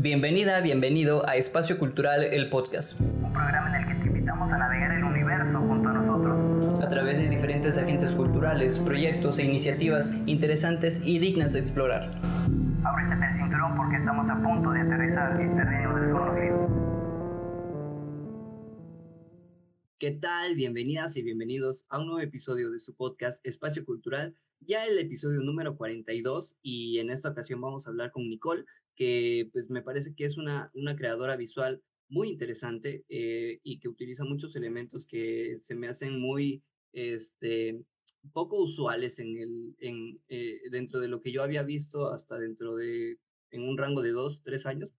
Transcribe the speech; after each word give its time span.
Bienvenida, 0.00 0.60
bienvenido 0.60 1.28
a 1.28 1.34
Espacio 1.34 1.76
Cultural, 1.76 2.22
el 2.22 2.48
podcast. 2.48 3.00
Un 3.00 3.32
programa 3.32 3.76
en 3.76 3.82
el 3.82 3.88
que 3.88 4.00
te 4.00 4.06
invitamos 4.06 4.48
a 4.52 4.56
navegar 4.56 4.92
el 4.92 5.02
universo 5.02 5.58
junto 5.58 5.88
a 5.88 5.92
nosotros. 5.92 6.80
A 6.80 6.88
través 6.88 7.18
de 7.18 7.28
diferentes 7.28 7.76
agentes 7.78 8.14
culturales, 8.14 8.78
proyectos 8.78 9.40
e 9.40 9.44
iniciativas 9.44 10.12
interesantes 10.26 11.02
y 11.04 11.18
dignas 11.18 11.52
de 11.52 11.58
explorar. 11.58 12.10
Ábrete 12.84 13.26
el 13.26 13.42
cinturón 13.42 13.76
porque 13.76 13.96
estamos 13.96 14.30
a 14.30 14.40
punto 14.40 14.70
de 14.70 14.80
aterrizar 14.82 15.40
en 15.40 15.56
terreno 15.56 16.00
desconocido. 16.00 16.88
¿Qué 19.98 20.12
tal? 20.12 20.54
Bienvenidas 20.54 21.16
y 21.16 21.22
bienvenidos 21.24 21.86
a 21.88 21.98
un 21.98 22.06
nuevo 22.06 22.20
episodio 22.20 22.70
de 22.70 22.78
su 22.78 22.94
podcast 22.94 23.44
Espacio 23.44 23.84
Cultural, 23.84 24.36
ya 24.60 24.86
el 24.86 24.96
episodio 24.96 25.40
número 25.40 25.76
42 25.76 26.56
y 26.62 27.00
en 27.00 27.10
esta 27.10 27.30
ocasión 27.30 27.60
vamos 27.60 27.88
a 27.88 27.90
hablar 27.90 28.12
con 28.12 28.28
Nicole, 28.28 28.64
que 28.98 29.48
pues 29.52 29.70
me 29.70 29.80
parece 29.80 30.12
que 30.12 30.24
es 30.24 30.36
una, 30.36 30.72
una 30.74 30.96
creadora 30.96 31.36
visual 31.36 31.80
muy 32.08 32.30
interesante 32.30 33.04
eh, 33.08 33.60
y 33.62 33.78
que 33.78 33.88
utiliza 33.88 34.24
muchos 34.24 34.56
elementos 34.56 35.06
que 35.06 35.56
se 35.60 35.76
me 35.76 35.86
hacen 35.86 36.18
muy 36.18 36.64
este, 36.92 37.80
poco 38.32 38.60
usuales 38.60 39.20
en 39.20 39.38
el, 39.38 39.76
en, 39.78 40.20
eh, 40.28 40.62
dentro 40.72 40.98
de 40.98 41.06
lo 41.06 41.20
que 41.20 41.30
yo 41.30 41.44
había 41.44 41.62
visto 41.62 42.08
hasta 42.08 42.40
dentro 42.40 42.74
de, 42.74 43.18
en 43.52 43.62
un 43.62 43.78
rango 43.78 44.02
de 44.02 44.10
dos, 44.10 44.42
tres 44.42 44.66
años 44.66 44.92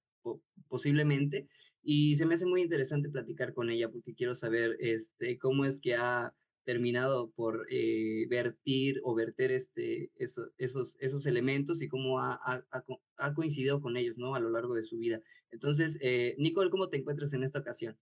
posiblemente. 0.70 1.50
Y 1.84 2.16
se 2.16 2.26
me 2.26 2.36
hace 2.36 2.46
muy 2.46 2.62
interesante 2.62 3.10
platicar 3.10 3.54
con 3.54 3.70
ella 3.70 3.90
porque 3.90 4.16
quiero 4.16 4.34
saber 4.34 4.78
este, 4.80 5.38
cómo 5.38 5.66
es 5.66 5.82
que 5.82 5.96
ha 5.96 6.34
terminado 6.70 7.32
por 7.32 7.66
eh, 7.72 8.28
vertir 8.30 9.02
o 9.04 9.16
verter 9.16 9.50
este, 9.50 10.12
esos, 10.18 10.52
esos 11.00 11.26
elementos 11.26 11.82
y 11.82 11.88
cómo 11.88 12.20
ha, 12.20 12.40
ha, 12.46 13.34
coincidido 13.34 13.82
con 13.82 13.98
ellos 13.98 14.20
¿no? 14.20 14.36
a 14.36 14.40
lo 14.40 14.52
largo 14.52 14.76
de 14.76 14.84
su 14.84 15.00
vida. 15.00 15.20
Entonces, 15.50 15.98
eh, 16.00 16.36
Nicole, 16.38 16.70
¿cómo 16.70 16.88
te 16.88 16.98
encuentras 16.98 17.34
en 17.34 17.44
esta 17.44 17.58
ocasión? 17.58 17.98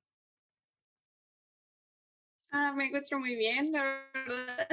Ah, 2.52 2.74
me 2.76 2.88
encuentro 2.88 3.20
muy 3.20 3.38
bien, 3.38 3.72
la 3.72 4.06
verdad. 4.14 4.68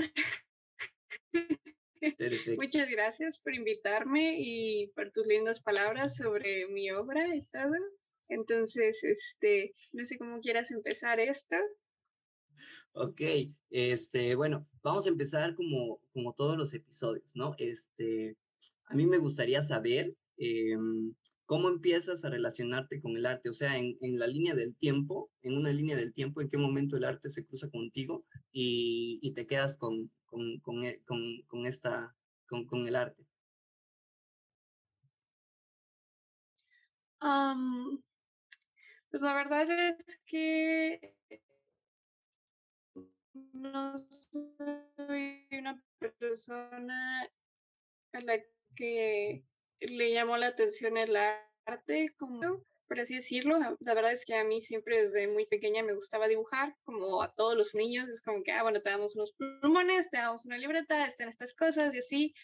Muchas 2.59 2.91
gracias 2.91 3.39
por 3.39 3.55
invitarme 3.55 4.35
y 4.41 4.89
por 4.97 5.13
tus 5.13 5.25
lindas 5.25 5.63
palabras 5.63 6.17
sobre 6.17 6.67
mi 6.67 6.91
obra 6.91 7.33
y 7.33 7.47
todo. 7.47 7.77
Entonces, 8.29 9.05
este, 9.05 9.77
no 9.93 10.05
sé 10.05 10.19
cómo 10.19 10.41
quieras 10.41 10.73
empezar 10.73 11.21
esto. 11.21 11.55
Ok, 12.97 13.21
este, 13.71 14.37
bueno, 14.37 14.69
vamos 14.83 15.07
a 15.07 15.09
empezar 15.09 15.57
como, 15.57 16.01
como 16.13 16.33
todos 16.33 16.57
los 16.57 16.73
episodios, 16.75 17.25
¿no? 17.35 17.55
Este, 17.59 18.37
a 18.87 18.95
mí 18.95 19.05
me 19.05 19.19
gustaría 19.19 19.63
saber 19.63 20.15
em, 20.37 21.13
cómo 21.45 21.69
empiezas 21.69 22.25
a 22.25 22.31
relacionarte 22.31 23.01
con 23.01 23.17
el 23.17 23.27
arte, 23.27 23.51
o 23.51 23.55
sea, 23.55 23.79
en, 23.79 23.99
en, 24.01 24.19
la 24.21 24.29
línea 24.29 24.55
del 24.55 24.77
tiempo, 24.77 25.29
en 25.43 25.57
una 25.57 25.73
línea 25.73 25.97
del 25.97 26.13
tiempo, 26.13 26.41
en 26.41 26.49
qué 26.49 26.57
momento 26.57 26.97
el 26.97 27.05
arte 27.05 27.31
se 27.31 27.45
cruza 27.45 27.69
contigo 27.69 28.25
y, 28.53 29.19
y 29.23 29.33
te 29.33 29.47
quedas 29.47 29.77
con, 29.77 30.11
con, 30.27 30.61
con, 30.61 30.85
e, 30.85 31.03
con, 31.05 31.67
esta, 31.67 32.15
con 32.47 32.87
el 32.87 32.95
arte. 32.97 33.27
Pues 39.11 39.23
la 39.23 39.35
verdad 39.35 39.63
es 39.71 40.21
que 40.27 41.15
no 43.53 43.97
soy 43.99 45.47
una 45.53 45.83
persona 45.99 47.29
a 48.13 48.21
la 48.21 48.41
que 48.77 49.45
le 49.81 50.13
llamó 50.13 50.37
la 50.37 50.49
atención 50.49 50.97
el 50.97 51.17
arte, 51.67 52.15
como 52.19 52.65
por 52.87 53.01
así 53.01 53.15
decirlo. 53.15 53.59
La 53.81 53.95
verdad 53.95 54.13
es 54.13 54.25
que 54.25 54.35
a 54.35 54.45
mí 54.45 54.61
siempre 54.61 55.01
desde 55.01 55.27
muy 55.29 55.47
pequeña 55.47 55.83
me 55.83 55.95
gustaba 55.95 56.29
dibujar, 56.29 56.77
como 56.85 57.23
a 57.23 57.31
todos 57.33 57.57
los 57.57 57.75
niños. 57.75 58.09
Es 58.09 58.21
como 58.21 58.43
que, 58.43 58.53
ah, 58.53 58.63
bueno, 58.63 58.81
te 58.81 58.91
damos 58.91 59.17
unos 59.17 59.33
plumones, 59.33 60.11
te 60.11 60.19
damos 60.19 60.45
una 60.45 60.59
libreta, 60.59 61.07
están 61.07 61.29
estas 61.29 61.55
cosas 61.55 61.95
y 61.95 61.99
así. 61.99 62.35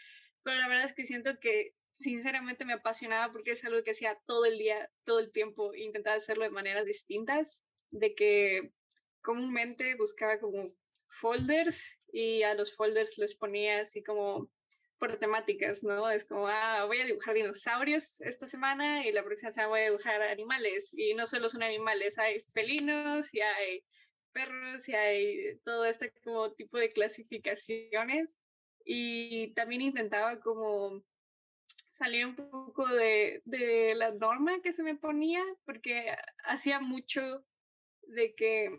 Pero 0.43 0.59
la 0.59 0.69
verdad 0.69 0.87
es 0.87 0.95
que 0.95 1.05
siento 1.05 1.39
que 1.41 1.75
sinceramente 1.93 2.65
me 2.65 2.73
apasionaba 2.73 3.33
porque 3.33 3.53
es 3.53 3.65
algo 3.65 3.83
que 3.83 3.91
hacía 3.91 4.19
todo 4.27 4.47
el 4.47 4.59
día, 4.59 4.91
todo 5.05 5.19
el 5.19 5.33
tiempo, 5.33 5.75
intentaba 5.75 6.17
hacerlo 6.17 6.45
de 6.45 6.51
maneras 6.51 6.87
distintas, 6.87 7.63
de 7.91 8.15
que 8.15 8.73
comúnmente 9.23 9.95
buscaba 9.97 10.39
como 10.39 10.73
folders 11.09 11.99
y 12.13 12.43
a 12.43 12.55
los 12.55 12.75
folders 12.75 13.19
les 13.19 13.35
ponía 13.35 13.81
así 13.81 14.03
como 14.03 14.51
por 15.01 15.19
temáticas, 15.19 15.83
¿no? 15.83 16.11
Es 16.11 16.25
como, 16.25 16.47
ah, 16.47 16.85
voy 16.85 17.01
a 17.01 17.07
dibujar 17.07 17.35
dinosaurios 17.35 18.21
esta 18.21 18.47
semana 18.47 19.07
y 19.07 19.13
la 19.13 19.25
próxima 19.25 19.51
semana 19.51 19.71
voy 19.71 19.81
a 19.81 19.91
dibujar 19.91 20.21
animales. 20.23 20.91
Y 20.93 21.15
no 21.15 21.27
solo 21.27 21.49
son 21.49 21.63
animales, 21.63 22.19
hay 22.19 22.43
felinos 22.53 23.33
y 23.33 23.41
hay 23.41 23.83
perros 24.33 24.89
y 24.89 24.95
hay 24.95 25.59
todo 25.65 25.87
este 25.87 26.13
como 26.23 26.53
tipo 26.53 26.77
de 26.77 26.91
clasificaciones. 26.91 28.37
Y 28.85 29.55
también 29.55 29.81
intentaba 29.81 30.39
como 30.41 31.03
salir 31.95 32.27
un 32.27 32.37
poco 32.37 32.87
de, 32.87 33.41
de, 33.47 33.95
la 33.95 34.11
norma 34.11 34.61
que 34.63 34.73
se 34.73 34.83
me 34.83 34.97
ponía, 34.97 35.43
porque 35.65 36.15
hacía 36.45 36.81
mucho 36.81 37.45
de 38.11 38.35
que 38.35 38.71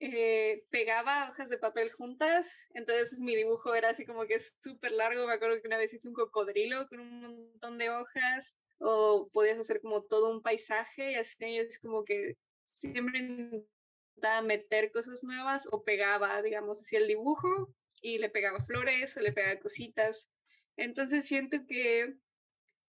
eh, 0.00 0.64
pegaba 0.70 1.30
hojas 1.30 1.48
de 1.48 1.58
papel 1.58 1.90
juntas, 1.92 2.54
entonces 2.74 3.18
mi 3.18 3.34
dibujo 3.34 3.74
era 3.74 3.90
así 3.90 4.04
como 4.04 4.26
que 4.26 4.38
súper 4.40 4.92
largo, 4.92 5.26
me 5.26 5.34
acuerdo 5.34 5.60
que 5.60 5.68
una 5.68 5.78
vez 5.78 5.94
hice 5.94 6.08
un 6.08 6.14
cocodrilo 6.14 6.86
con 6.88 7.00
un 7.00 7.20
montón 7.20 7.78
de 7.78 7.90
hojas, 7.90 8.56
o 8.78 9.30
podías 9.32 9.58
hacer 9.58 9.80
como 9.80 10.02
todo 10.02 10.30
un 10.30 10.42
paisaje, 10.42 11.12
y 11.12 11.14
así 11.14 11.56
es 11.56 11.78
como 11.78 12.04
que 12.04 12.36
siempre 12.70 13.18
intentaba 13.18 14.42
meter 14.42 14.92
cosas 14.92 15.24
nuevas 15.24 15.66
o 15.70 15.82
pegaba, 15.82 16.42
digamos, 16.42 16.80
así 16.80 16.96
el 16.96 17.08
dibujo 17.08 17.72
y 18.02 18.18
le 18.18 18.28
pegaba 18.28 18.64
flores 18.64 19.16
o 19.16 19.20
le 19.20 19.32
pegaba 19.32 19.60
cositas. 19.60 20.28
Entonces 20.76 21.26
siento 21.26 21.58
que 21.66 22.14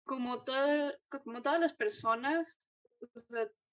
como, 0.04 0.44
todo, 0.44 0.92
como 1.24 1.42
todas 1.42 1.60
las 1.60 1.74
personas, 1.74 2.48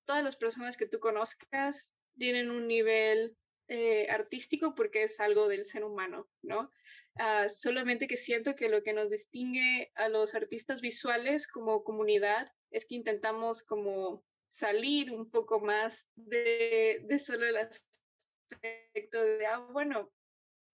todas 0.04 0.22
las 0.24 0.36
personas 0.36 0.76
que 0.76 0.86
tú 0.86 1.00
conozcas 1.00 1.94
tienen 2.18 2.50
un 2.50 2.66
nivel 2.66 3.36
eh, 3.68 4.08
artístico 4.10 4.74
porque 4.74 5.04
es 5.04 5.20
algo 5.20 5.48
del 5.48 5.64
ser 5.64 5.84
humano, 5.84 6.28
¿no? 6.42 6.70
Ah, 7.18 7.48
solamente 7.48 8.06
que 8.06 8.16
siento 8.16 8.54
que 8.56 8.68
lo 8.68 8.82
que 8.82 8.92
nos 8.92 9.10
distingue 9.10 9.92
a 9.94 10.08
los 10.08 10.34
artistas 10.34 10.80
visuales 10.80 11.46
como 11.46 11.84
comunidad 11.84 12.50
es 12.70 12.86
que 12.86 12.94
intentamos 12.94 13.62
como 13.62 14.24
salir 14.48 15.12
un 15.12 15.30
poco 15.30 15.60
más 15.60 16.08
de, 16.16 17.00
de 17.04 17.19
solo 17.19 17.46
el 17.46 17.56
aspecto 17.58 19.22
de, 19.22 19.46
ah, 19.46 19.58
bueno, 19.70 20.10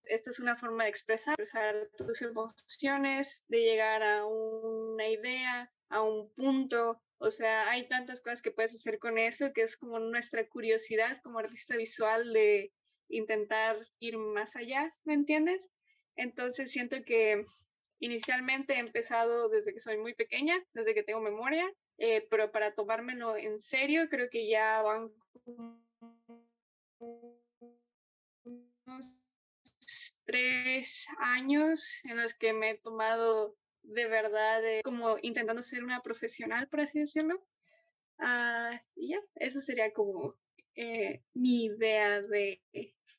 esta 0.05 0.31
es 0.31 0.41
una 0.41 0.57
forma 0.57 0.85
de 0.85 0.91
expresar, 0.91 1.35
expresar 1.39 1.91
tus 1.97 2.23
emociones, 2.23 3.45
de 3.49 3.61
llegar 3.61 4.03
a 4.03 4.27
una 4.27 5.09
idea, 5.09 5.73
a 5.91 6.03
un 6.03 6.33
punto. 6.35 7.01
O 7.19 7.31
sea, 7.31 7.69
hay 7.69 7.89
tantas 7.89 8.21
cosas 8.21 8.43
que 8.43 8.53
puedes 8.53 8.75
hacer 8.75 8.99
con 8.99 9.19
eso 9.19 9.53
que 9.53 9.63
es 9.63 9.77
como 9.77 9.99
nuestra 9.99 10.49
curiosidad 10.49 11.21
como 11.23 11.41
artista 11.41 11.77
visual 11.77 12.33
de 12.33 12.73
intentar 13.09 13.77
ir 13.99 14.17
más 14.19 14.55
allá, 14.55 14.95
¿me 15.05 15.15
entiendes? 15.15 15.69
Entonces 16.15 16.71
siento 16.71 16.97
que 17.05 17.45
inicialmente 17.99 18.75
he 18.75 18.79
empezado 18.79 19.49
desde 19.49 19.73
que 19.73 19.81
soy 19.81 19.99
muy 19.99 20.15
pequeña, 20.15 20.55
desde 20.75 20.95
que 20.95 21.03
tengo 21.03 21.21
memoria, 21.21 21.69
eh, 21.99 22.27
pero 22.31 22.53
para 22.53 22.75
tomármelo 22.75 23.37
en 23.37 23.59
serio 23.59 24.09
creo 24.09 24.29
que 24.31 24.49
ya 24.49 24.83
van 24.83 25.11
tres 30.25 31.07
años 31.19 32.01
en 32.05 32.19
los 32.19 32.35
que 32.35 32.53
me 32.53 32.71
he 32.71 32.79
tomado 32.79 33.57
de 33.83 34.07
verdad 34.09 34.61
como 34.85 35.17
intentando 35.23 35.63
ser 35.63 35.85
una 35.85 36.03
profesional, 36.03 36.69
por 36.69 36.81
así 36.81 36.99
decirlo. 36.99 37.43
Ah, 38.19 38.83
y 38.97 39.11
ya, 39.11 39.21
eso 39.37 39.61
sería 39.61 39.93
como 39.93 40.37
eh, 40.75 41.23
mi 41.35 41.65
idea 41.65 42.23
de 42.23 42.63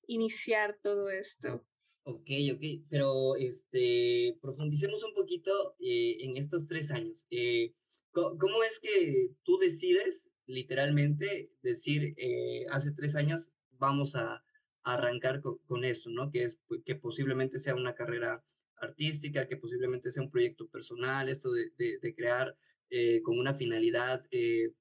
iniciar 0.07 0.77
todo 0.81 1.09
esto. 1.09 1.65
Ok, 2.03 2.29
ok, 2.53 2.85
pero 2.89 3.35
este, 3.35 4.37
profundicemos 4.41 5.03
un 5.03 5.13
poquito 5.13 5.75
eh, 5.79 6.17
en 6.21 6.37
estos 6.37 6.67
tres 6.67 6.91
años. 6.91 7.27
Eh, 7.29 7.73
¿Cómo 8.11 8.63
es 8.63 8.79
que 8.79 9.29
tú 9.43 9.57
decides, 9.57 10.29
literalmente, 10.45 11.51
decir, 11.61 12.15
hace 12.71 12.91
tres 12.91 13.15
años 13.15 13.51
vamos 13.77 14.15
a, 14.15 14.43
arrancar 14.83 15.41
con, 15.41 15.85
esto, 15.85 16.09
¿no? 16.09 16.31
Que, 16.31 16.45
es, 16.45 16.59
que 16.85 16.95
posiblemente 16.95 17.59
sea 17.59 17.75
una 17.75 17.95
carrera 17.95 18.43
artística, 18.81 19.47
que 19.47 19.57
posiblemente 19.57 20.11
sea 20.11 20.23
un 20.23 20.31
proyecto 20.31 20.67
personal, 20.67 21.29
esto 21.29 21.51
de, 21.51 21.71
de, 21.77 22.15
crear 22.15 22.55
eh, 22.89 23.21
con 23.21 23.37
una 23.39 23.53
finalidad 23.53 24.23
eh, 24.31 24.73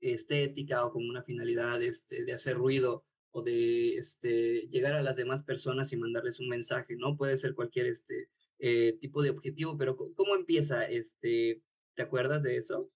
estética 0.00 0.84
o 0.84 0.92
con 0.92 1.08
una 1.08 1.22
finalidad 1.22 1.82
este, 1.82 2.24
de 2.24 2.32
hacer 2.32 2.56
ruido 2.56 3.04
o 3.32 3.42
de 3.42 3.96
este, 3.96 4.68
llegar 4.68 4.94
a 4.94 5.02
las 5.02 5.16
demás 5.16 5.42
personas 5.42 5.92
y 5.92 5.96
mandarles 5.96 6.40
un 6.40 6.48
mensaje, 6.48 6.96
¿no? 6.96 7.16
Puede 7.16 7.36
ser 7.36 7.54
cualquier 7.54 7.86
este, 7.86 8.28
eh, 8.58 8.98
tipo 9.00 9.22
de 9.22 9.30
objetivo, 9.30 9.76
pero 9.78 9.96
¿cómo 9.96 10.34
empieza? 10.34 10.84
Este, 10.84 11.62
¿Te 11.94 12.02
acuerdas 12.02 12.42
de 12.42 12.56
eso? 12.56 12.90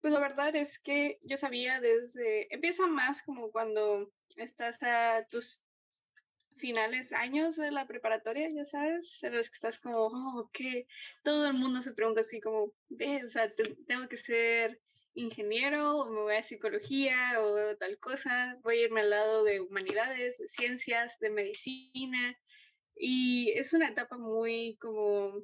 pues 0.00 0.14
la 0.14 0.20
verdad 0.20 0.54
es 0.54 0.78
que 0.78 1.18
yo 1.22 1.36
sabía 1.36 1.80
desde, 1.80 2.52
empieza 2.54 2.86
más 2.86 3.22
como 3.22 3.50
cuando 3.50 4.12
estás 4.36 4.82
a 4.82 5.26
tus 5.28 5.62
finales 6.58 7.12
años 7.12 7.56
de 7.56 7.70
la 7.70 7.86
preparatoria, 7.86 8.50
ya 8.50 8.64
sabes, 8.64 9.22
en 9.22 9.34
los 9.36 9.48
que 9.48 9.54
estás 9.54 9.78
como, 9.78 10.06
oh, 10.06 10.50
que 10.52 10.86
todo 11.22 11.46
el 11.46 11.54
mundo 11.54 11.80
se 11.80 11.94
pregunta 11.94 12.20
así 12.20 12.40
como, 12.40 12.72
ve, 12.88 13.22
o 13.24 13.28
sea, 13.28 13.52
tengo 13.86 14.08
que 14.08 14.16
ser 14.16 14.80
ingeniero 15.14 15.96
o 15.96 16.10
me 16.10 16.20
voy 16.20 16.36
a 16.36 16.42
psicología 16.42 17.40
o 17.40 17.76
tal 17.76 17.98
cosa, 17.98 18.58
voy 18.62 18.78
a 18.78 18.84
irme 18.84 19.00
al 19.00 19.10
lado 19.10 19.44
de 19.44 19.60
humanidades, 19.60 20.38
de 20.38 20.48
ciencias, 20.48 21.18
de 21.18 21.30
medicina. 21.30 22.38
Y 22.96 23.52
es 23.56 23.72
una 23.72 23.88
etapa 23.88 24.16
muy 24.16 24.76
como 24.80 25.42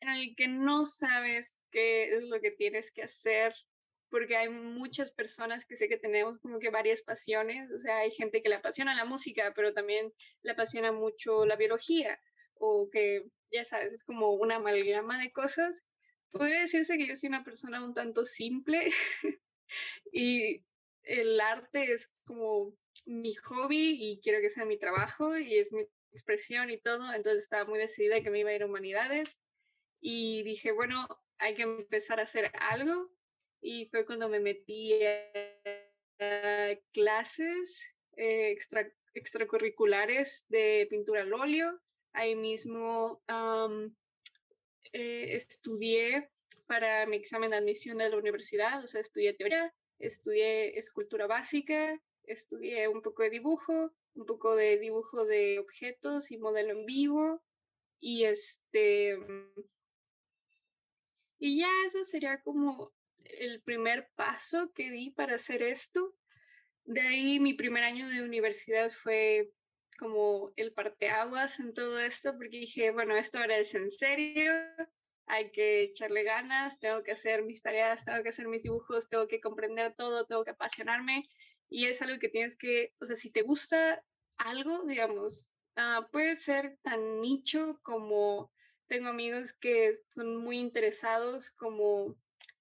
en 0.00 0.08
el 0.08 0.36
que 0.36 0.48
no 0.48 0.84
sabes 0.84 1.60
qué 1.70 2.16
es 2.16 2.26
lo 2.26 2.40
que 2.40 2.50
tienes 2.50 2.90
que 2.90 3.02
hacer, 3.02 3.54
porque 4.10 4.36
hay 4.36 4.48
muchas 4.48 5.12
personas 5.12 5.64
que 5.66 5.76
sé 5.76 5.88
que 5.88 5.98
tenemos 5.98 6.38
como 6.38 6.58
que 6.58 6.70
varias 6.70 7.02
pasiones, 7.02 7.70
o 7.70 7.78
sea, 7.78 7.98
hay 7.98 8.10
gente 8.10 8.42
que 8.42 8.48
le 8.48 8.56
apasiona 8.56 8.94
la 8.94 9.04
música, 9.04 9.52
pero 9.54 9.72
también 9.72 10.12
le 10.42 10.52
apasiona 10.52 10.92
mucho 10.92 11.44
la 11.44 11.56
biología, 11.56 12.20
o 12.54 12.88
que, 12.90 13.24
ya 13.50 13.64
sabes, 13.64 13.92
es 13.92 14.04
como 14.04 14.32
una 14.32 14.56
amalgama 14.56 15.20
de 15.20 15.32
cosas. 15.32 15.84
Podría 16.30 16.60
decirse 16.60 16.96
que 16.96 17.06
yo 17.06 17.16
soy 17.16 17.28
una 17.28 17.44
persona 17.44 17.84
un 17.84 17.94
tanto 17.94 18.24
simple 18.24 18.88
y 20.12 20.64
el 21.02 21.40
arte 21.40 21.92
es 21.92 22.12
como 22.24 22.76
mi 23.04 23.34
hobby 23.34 23.98
y 24.00 24.20
quiero 24.20 24.40
que 24.40 24.50
sea 24.50 24.64
mi 24.64 24.78
trabajo 24.78 25.36
y 25.38 25.58
es 25.58 25.72
mi 25.72 25.86
expresión 26.12 26.70
y 26.70 26.78
todo, 26.78 27.12
entonces 27.12 27.42
estaba 27.42 27.68
muy 27.68 27.78
decidida 27.78 28.22
que 28.22 28.30
me 28.30 28.40
iba 28.40 28.50
a 28.50 28.54
ir 28.54 28.62
a 28.62 28.66
humanidades 28.66 29.38
y 30.00 30.42
dije, 30.44 30.72
bueno, 30.72 31.06
hay 31.38 31.54
que 31.54 31.62
empezar 31.62 32.20
a 32.20 32.24
hacer 32.24 32.50
algo 32.58 33.10
y 33.60 33.86
fue 33.86 34.04
cuando 34.04 34.28
me 34.28 34.40
metí 34.40 34.94
a 35.02 36.78
clases 36.92 37.94
eh, 38.16 38.50
extra, 38.50 38.90
extracurriculares 39.14 40.46
de 40.48 40.86
pintura 40.88 41.22
al 41.22 41.32
óleo. 41.32 41.80
Ahí 42.12 42.34
mismo 42.34 43.22
eh, 44.92 45.34
estudié 45.34 46.30
para 46.66 47.06
mi 47.06 47.16
examen 47.16 47.50
de 47.50 47.56
admisión 47.56 47.98
de 47.98 48.08
la 48.08 48.16
universidad, 48.16 48.82
o 48.82 48.86
sea, 48.86 49.00
estudié 49.00 49.34
teoría, 49.34 49.72
estudié 49.98 50.78
escultura 50.78 51.26
básica, 51.26 52.00
estudié 52.24 52.88
un 52.88 53.02
poco 53.02 53.22
de 53.22 53.30
dibujo, 53.30 53.92
un 54.14 54.26
poco 54.26 54.56
de 54.56 54.78
dibujo 54.78 55.24
de 55.24 55.58
objetos 55.58 56.30
y 56.30 56.38
modelo 56.38 56.72
en 56.72 56.86
vivo. 56.86 57.42
Y 58.00 58.24
este. 58.24 59.18
Y 61.38 61.60
ya 61.60 61.68
eso 61.86 62.02
sería 62.04 62.40
como 62.42 62.92
el 63.38 63.62
primer 63.62 64.08
paso 64.14 64.72
que 64.72 64.90
di 64.90 65.10
para 65.10 65.36
hacer 65.36 65.62
esto. 65.62 66.14
De 66.84 67.00
ahí 67.00 67.40
mi 67.40 67.54
primer 67.54 67.84
año 67.84 68.08
de 68.08 68.22
universidad 68.22 68.90
fue 68.90 69.50
como 69.98 70.52
el 70.56 70.72
parteaguas 70.72 71.58
en 71.60 71.74
todo 71.74 71.98
esto, 71.98 72.32
porque 72.36 72.58
dije, 72.58 72.90
bueno, 72.90 73.16
esto 73.16 73.38
ahora 73.38 73.58
es 73.58 73.74
en 73.74 73.90
serio, 73.90 74.52
hay 75.26 75.50
que 75.50 75.82
echarle 75.82 76.22
ganas, 76.22 76.78
tengo 76.78 77.02
que 77.02 77.12
hacer 77.12 77.42
mis 77.42 77.62
tareas, 77.62 78.04
tengo 78.04 78.22
que 78.22 78.28
hacer 78.28 78.46
mis 78.46 78.62
dibujos, 78.62 79.08
tengo 79.08 79.26
que 79.26 79.40
comprender 79.40 79.94
todo, 79.96 80.26
tengo 80.26 80.44
que 80.44 80.50
apasionarme. 80.50 81.28
Y 81.68 81.86
es 81.86 82.00
algo 82.02 82.18
que 82.20 82.28
tienes 82.28 82.56
que, 82.56 82.94
o 83.00 83.06
sea, 83.06 83.16
si 83.16 83.30
te 83.30 83.42
gusta 83.42 84.04
algo, 84.38 84.84
digamos, 84.84 85.50
uh, 85.76 86.08
puede 86.12 86.36
ser 86.36 86.78
tan 86.82 87.20
nicho 87.20 87.80
como 87.82 88.52
tengo 88.86 89.08
amigos 89.08 89.52
que 89.54 89.92
son 90.14 90.36
muy 90.36 90.58
interesados 90.58 91.50
como 91.50 92.16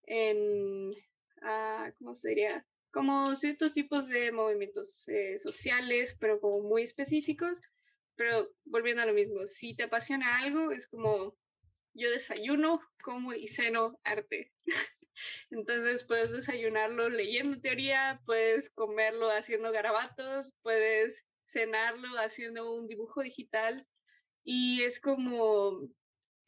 en, 0.08 0.92
uh, 0.92 1.92
¿cómo 2.00 2.14
sería? 2.14 2.66
Como 2.92 3.36
ciertos 3.36 3.74
tipos 3.74 4.08
de 4.08 4.32
movimientos 4.32 5.08
eh, 5.10 5.38
sociales, 5.38 6.18
pero 6.20 6.40
como 6.40 6.62
muy 6.62 6.84
específicos. 6.84 7.62
Pero 8.16 8.50
volviendo 8.64 9.02
a 9.02 9.06
lo 9.06 9.14
mismo, 9.14 9.46
si 9.46 9.76
te 9.76 9.84
apasiona 9.84 10.38
algo, 10.40 10.72
es 10.72 10.88
como 10.88 11.36
yo 11.94 12.10
desayuno, 12.10 12.82
como 13.04 13.34
y 13.34 13.48
ceno 13.48 14.00
arte. 14.04 14.54
Entonces 15.50 16.04
puedes 16.06 16.32
desayunarlo 16.32 17.10
leyendo 17.10 17.60
teoría, 17.60 18.22
puedes 18.26 18.70
comerlo 18.70 19.30
haciendo 19.32 19.72
garabatos, 19.72 20.52
puedes 20.62 21.26
cenarlo 21.46 22.08
haciendo 22.20 22.74
un 22.74 22.88
dibujo 22.88 23.22
digital 23.22 23.76
y 24.44 24.84
es 24.84 25.00
como 25.00 25.88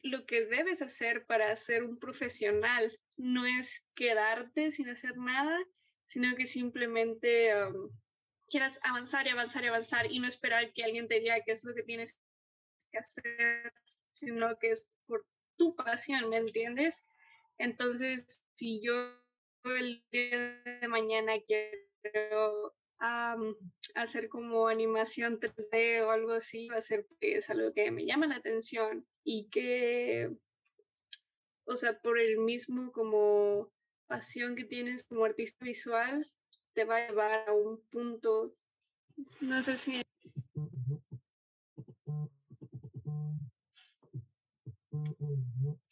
lo 0.02 0.26
que 0.26 0.44
debes 0.46 0.82
hacer 0.82 1.26
para 1.26 1.54
ser 1.56 1.82
un 1.82 1.98
profesional. 1.98 2.98
No 3.18 3.44
es 3.44 3.84
quedarte 3.94 4.70
sin 4.70 4.88
hacer 4.88 5.18
nada, 5.18 5.58
sino 6.06 6.34
que 6.36 6.46
simplemente 6.46 7.52
quieras 8.48 8.80
avanzar 8.82 9.26
y 9.26 9.30
avanzar 9.30 9.64
y 9.64 9.66
avanzar 9.66 10.10
y 10.10 10.18
no 10.20 10.26
esperar 10.26 10.72
que 10.72 10.84
alguien 10.84 11.06
te 11.08 11.20
diga 11.20 11.42
qué 11.44 11.52
es 11.52 11.64
lo 11.64 11.74
que 11.74 11.82
tienes 11.82 12.18
que 12.90 12.98
hacer, 12.98 13.72
sino 14.06 14.58
que 14.58 14.70
es 14.70 14.88
por 15.06 15.26
tu 15.58 15.76
pasión, 15.76 16.30
¿me 16.30 16.38
entiendes? 16.38 17.02
Entonces, 17.58 18.46
si 18.54 18.80
yo 18.80 18.94
el 19.64 20.02
día 20.10 20.62
de 20.62 20.88
mañana 20.88 21.34
quiero 21.46 22.74
hacer 23.94 24.28
como 24.28 24.68
animación 24.68 25.38
3D 25.38 26.04
o 26.04 26.10
algo 26.10 26.32
así, 26.32 26.68
va 26.68 26.76
a 26.76 26.80
ser 26.80 27.06
es 27.20 27.50
algo 27.50 27.72
que 27.72 27.90
me 27.90 28.06
llama 28.06 28.26
la 28.28 28.36
atención 28.36 29.06
y 29.24 29.48
que, 29.50 30.30
o 31.68 31.76
sea, 31.76 32.00
por 32.00 32.18
el 32.18 32.38
mismo 32.38 32.92
como 32.92 33.68
pasión 34.06 34.56
que 34.56 34.64
tienes 34.64 35.04
como 35.04 35.24
artista 35.24 35.64
visual, 35.64 36.30
te 36.72 36.84
va 36.84 36.96
a 36.96 37.08
llevar 37.08 37.48
a 37.48 37.52
un 37.52 37.80
punto, 37.90 38.54
no 39.40 39.62
sé 39.62 39.76
si 39.76 40.02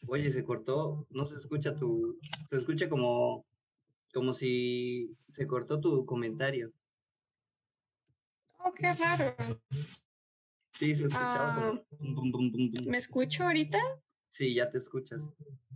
Oye, 0.08 0.30
se 0.30 0.44
cortó, 0.44 1.06
no 1.10 1.26
se 1.26 1.34
escucha 1.34 1.76
tu, 1.76 2.18
se 2.48 2.56
escucha 2.56 2.88
como, 2.88 3.44
como 4.14 4.32
si 4.32 5.14
se 5.28 5.46
cortó 5.46 5.80
tu 5.80 6.06
comentario. 6.06 6.72
Oh, 8.58 8.72
qué 8.72 8.94
raro. 8.94 9.36
Sí, 10.72 10.94
se 10.94 11.04
escuchaba 11.04 11.54
como 11.54 11.72
ah, 11.72 12.90
¿Me 12.90 12.98
escucho 12.98 13.44
ahorita? 13.44 13.78
Sí, 14.36 14.52
ya 14.52 14.68
te 14.68 14.76
escuchas. 14.76 15.30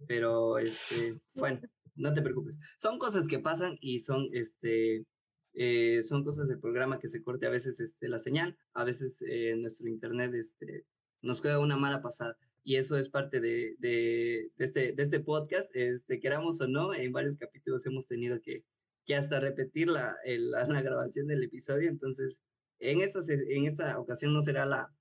Pero, 0.07 0.59
este, 0.59 1.15
bueno, 1.33 1.61
no 1.95 2.13
te 2.13 2.21
preocupes. 2.21 2.57
Son 2.79 2.99
cosas 2.99 3.27
que 3.27 3.39
pasan 3.39 3.79
y 3.81 4.01
son, 4.01 4.29
este, 4.35 5.07
eh, 5.55 6.03
son 6.05 6.25
cosas 6.25 6.47
del 6.47 6.61
programa 6.61 6.99
que 6.99 7.09
se 7.09 7.23
corte 7.23 7.47
a 7.47 7.51
veces 7.51 7.81
este, 7.81 8.09
la 8.09 8.19
señal, 8.19 8.59
a 8.75 8.85
veces 8.85 9.25
eh, 9.27 9.57
nuestro 9.57 9.89
internet 9.89 10.35
este, 10.35 10.85
nos 11.23 11.41
juega 11.41 11.59
una 11.59 11.79
mala 11.79 12.03
pasada 12.03 12.37
y 12.63 12.77
eso 12.77 12.99
es 12.99 13.09
parte 13.09 13.41
de, 13.41 13.77
de, 13.79 14.53
este, 14.59 14.93
de 14.93 15.03
este 15.03 15.21
podcast, 15.21 15.75
este, 15.75 16.21
queramos 16.21 16.61
o 16.61 16.69
no, 16.69 16.93
en 16.93 17.13
varios 17.13 17.37
capítulos 17.37 17.87
hemos 17.87 18.07
tenido 18.07 18.43
que, 18.43 18.67
que 19.07 19.17
hasta 19.17 19.41
repetir 19.41 19.89
la, 19.89 20.15
la, 20.27 20.83
grabación 20.83 21.29
del 21.29 21.45
episodio, 21.45 21.89
entonces 21.89 22.43
en 22.79 23.01
esta, 23.01 23.21
en 23.31 23.65
esta 23.65 23.99
ocasión 23.99 24.35
no 24.35 24.43
será 24.43 24.67
la, 24.67 24.93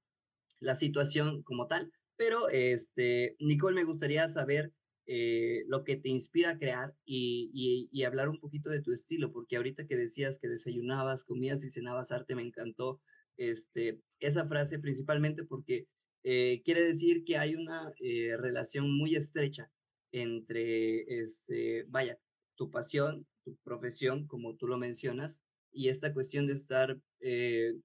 la 0.61 0.75
situación 0.75 1.43
como 1.43 1.67
tal, 1.67 1.91
pero 2.19 2.49
este, 2.49 3.37
Nicole, 3.39 3.77
me 3.77 3.85
gustaría 3.85 4.27
saber 4.27 4.73
eh, 5.07 5.63
lo 5.67 5.85
que 5.85 5.95
te 5.95 6.09
inspira 6.09 6.51
a 6.51 6.57
crear 6.57 6.93
y, 7.05 7.49
y, 7.93 8.03
hablar 8.03 8.27
un 8.27 8.41
poquito 8.41 8.69
de 8.69 8.81
tu 8.81 8.91
estilo, 8.91 9.31
porque 9.31 9.55
ahorita 9.55 9.87
que 9.87 9.95
decías 9.95 10.37
que 10.37 10.49
desayunabas, 10.49 11.23
comías 11.23 11.63
y 11.63 11.71
cenabas 11.71 12.11
arte, 12.11 12.35
me 12.35 12.41
encantó 12.41 12.99
este, 13.37 14.01
esa 14.19 14.45
frase 14.45 14.79
principalmente 14.79 15.45
porque 15.45 15.87
eh, 16.23 16.61
quiere 16.65 16.83
decir 16.83 17.23
que 17.23 17.37
hay 17.37 17.55
una 17.55 17.89
eh, 18.01 18.35
relación 18.35 18.91
muy 18.91 19.15
estrecha 19.15 19.71
entre, 20.11 21.21
este, 21.21 21.85
vaya, 21.87 22.19
tu 22.55 22.69
pasión, 22.69 23.25
tu 23.45 23.55
profesión, 23.63 24.27
como 24.27 24.57
tú 24.57 24.67
lo 24.67 24.77
mencionas, 24.77 25.39
y 25.71 25.87
esta 25.87 26.13
cuestión 26.13 26.47
de 26.47 26.53
estar, 26.53 26.99
eh, 27.21 27.75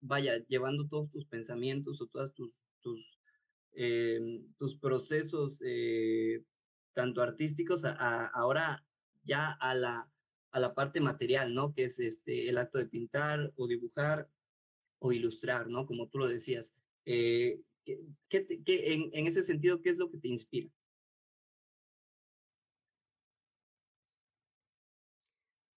vaya, 0.00 0.38
llevando 0.46 0.86
todos 0.86 1.10
tus 1.10 1.26
pensamientos 1.26 2.00
o 2.00 2.06
todos 2.06 2.32
tus, 2.32 2.54
tus, 2.80 3.21
tus 4.58 4.76
procesos, 4.78 5.60
tanto 6.94 7.22
artísticos, 7.22 7.84
a, 7.84 8.26
ahora 8.26 8.84
ya 9.24 9.50
a 9.52 9.74
la, 9.74 10.10
a 10.52 10.60
la 10.60 10.74
parte 10.74 11.00
material, 11.00 11.54
¿no? 11.54 11.74
Que 11.74 11.84
es 11.84 11.98
este, 11.98 12.48
el 12.48 12.58
acto 12.58 12.78
de 12.78 12.86
pintar 12.86 13.52
o 13.56 13.66
dibujar 13.66 14.28
o 14.98 15.12
ilustrar, 15.12 15.68
¿no? 15.68 15.86
Como 15.86 16.08
tú 16.08 16.18
lo 16.18 16.28
decías. 16.28 16.74
Eh, 17.04 17.60
¿Qué, 17.84 18.46
qué, 18.64 18.94
en, 18.94 19.10
en, 19.12 19.26
ese 19.26 19.42
sentido, 19.42 19.82
qué 19.82 19.90
es 19.90 19.96
lo 19.96 20.10
que 20.10 20.18
te 20.18 20.28
inspira? 20.28 20.70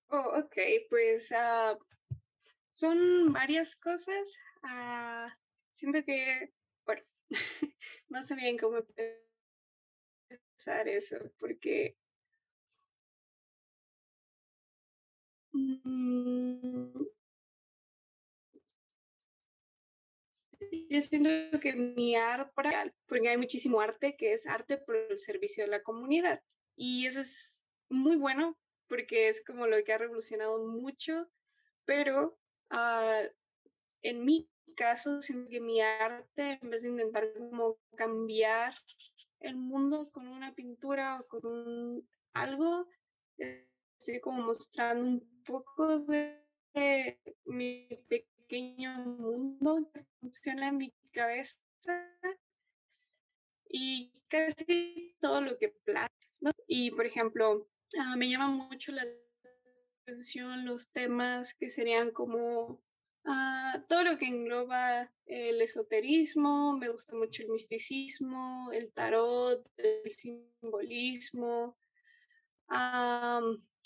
Oh, 0.10 0.40
ok, 0.40 0.58
pues 0.90 1.32
uh, 1.32 1.78
son 2.70 3.34
varias 3.34 3.76
cosas. 3.76 4.38
Uh, 4.64 5.30
siento 5.74 6.04
que, 6.06 6.54
sé 8.22 8.36
bien 8.36 8.58
cómo 8.58 8.78
empezar 10.30 10.88
eso, 10.88 11.18
porque 11.40 11.96
Mm. 15.56 17.06
Yo 20.90 21.02
siento 21.02 21.60
que 21.60 21.74
mi 21.74 22.16
arte, 22.16 22.52
porque 23.08 23.30
hay 23.30 23.38
muchísimo 23.38 23.82
arte 23.82 24.16
que 24.16 24.34
es 24.34 24.46
arte 24.48 24.78
por 24.78 24.96
el 24.96 25.20
servicio 25.20 25.64
de 25.64 25.72
la 25.72 25.84
comunidad. 25.84 26.42
Y 26.76 27.06
eso 27.08 27.20
es 27.22 27.66
muy 27.90 28.16
bueno 28.16 28.58
porque 28.88 29.30
es 29.30 29.44
como 29.44 29.68
lo 29.68 29.84
que 29.84 29.94
ha 29.94 29.98
revolucionado 29.98 30.66
mucho, 30.68 31.28
pero 31.86 32.38
ah, 32.70 33.24
en 34.04 34.26
mi 34.26 34.50
caso, 34.74 35.22
siento 35.22 35.50
que 35.50 35.60
mi 35.60 35.82
arte, 35.82 36.60
en 36.62 36.70
vez 36.70 36.82
de 36.84 36.90
intentar 36.90 37.32
como 37.34 37.78
cambiar 37.96 38.74
el 39.40 39.56
mundo 39.56 40.10
con 40.12 40.28
una 40.28 40.54
pintura 40.54 41.20
o 41.20 41.28
con 41.28 42.08
algo, 42.34 42.88
estoy 43.38 44.20
como 44.22 44.44
mostrando 44.44 45.06
un 45.06 45.44
poco 45.46 46.00
de, 46.00 46.42
mi 47.46 47.88
pequeño 48.10 48.98
mundo 49.00 49.90
que 49.94 50.04
funciona 50.20 50.68
en 50.68 50.78
mi 50.78 50.94
cabeza 51.14 51.62
y 53.70 54.12
casi 54.28 55.16
todo 55.22 55.42
lo 55.42 55.58
que 55.58 55.70
plata. 55.70 56.14
Y 56.68 56.92
por 56.92 57.06
ejemplo, 57.06 57.70
ah, 57.98 58.16
me 58.18 58.30
llama 58.30 58.48
mucho 58.48 58.92
la 58.92 59.06
atención 60.04 60.66
los 60.66 60.92
temas 60.92 61.54
que 61.54 61.70
serían 61.70 62.12
como 62.12 62.82
Ah, 63.28 63.84
todo 63.90 64.04
lo 64.04 64.18
que 64.20 64.28
engloba 64.28 65.12
el 65.26 65.60
esoterismo, 65.60 66.78
me 66.78 66.90
gusta 66.90 67.16
mucho 67.16 67.42
el 67.42 67.50
misticismo, 67.50 68.72
el 68.72 68.92
tarot, 68.94 69.68
el 69.78 70.12
simbolismo. 70.12 71.76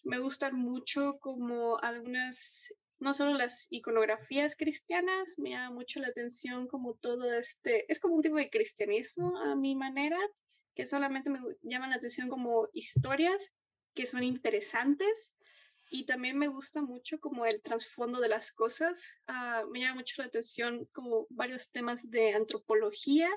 me 0.04 0.20
gustan 0.20 0.56
mucho 0.56 1.20
como 1.20 1.78
algunas, 1.80 2.74
no 3.00 3.14
solo 3.14 3.38
las 3.38 3.68
iconografías 3.70 4.58
cristianas, 4.58 5.36
me 5.38 5.52
llama 5.52 5.72
mucho 5.74 6.02
la 6.02 6.08
atención 6.08 6.68
como 6.68 6.96
todo 6.96 7.32
este, 7.32 7.90
es 7.90 8.00
como 8.00 8.16
un 8.16 8.22
tipo 8.22 8.36
de 8.36 8.50
cristianismo 8.50 9.38
a 9.38 9.56
mi 9.56 9.74
manera, 9.74 10.20
que 10.76 10.86
solamente 10.86 11.30
me 11.30 11.40
llama 11.62 11.88
la 11.88 11.96
atención 11.96 12.28
como 12.28 12.68
historias 12.74 13.54
que 13.94 14.06
son 14.06 14.24
interesantes 14.24 15.34
y 15.90 16.06
también 16.06 16.38
me 16.38 16.48
gusta 16.48 16.82
mucho 16.82 17.20
como 17.20 17.46
el 17.46 17.62
trasfondo 17.62 18.20
de 18.20 18.30
las 18.30 18.52
cosas. 18.52 19.08
Ah, 19.28 19.64
me 19.72 19.80
llama 19.80 19.96
mucho 19.96 20.22
la 20.22 20.28
atención 20.28 20.86
como 20.94 21.26
varios 21.30 21.72
temas 21.72 22.10
de 22.12 22.34
antropología, 22.34 23.30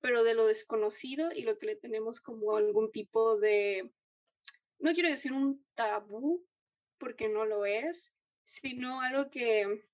pero 0.00 0.24
de 0.24 0.34
lo 0.34 0.46
desconocido 0.46 1.30
y 1.32 1.42
lo 1.42 1.56
que 1.58 1.66
le 1.66 1.76
tenemos 1.76 2.20
como 2.20 2.56
algún 2.56 2.90
tipo 2.90 3.38
de, 3.38 3.92
no 4.78 4.92
quiero 4.92 5.08
decir 5.08 5.32
un 5.32 5.64
tabú, 5.74 6.44
porque 6.98 7.28
no 7.28 7.44
lo 7.44 7.64
es, 7.64 8.14
sino 8.44 9.00
algo 9.00 9.30
que 9.30 9.84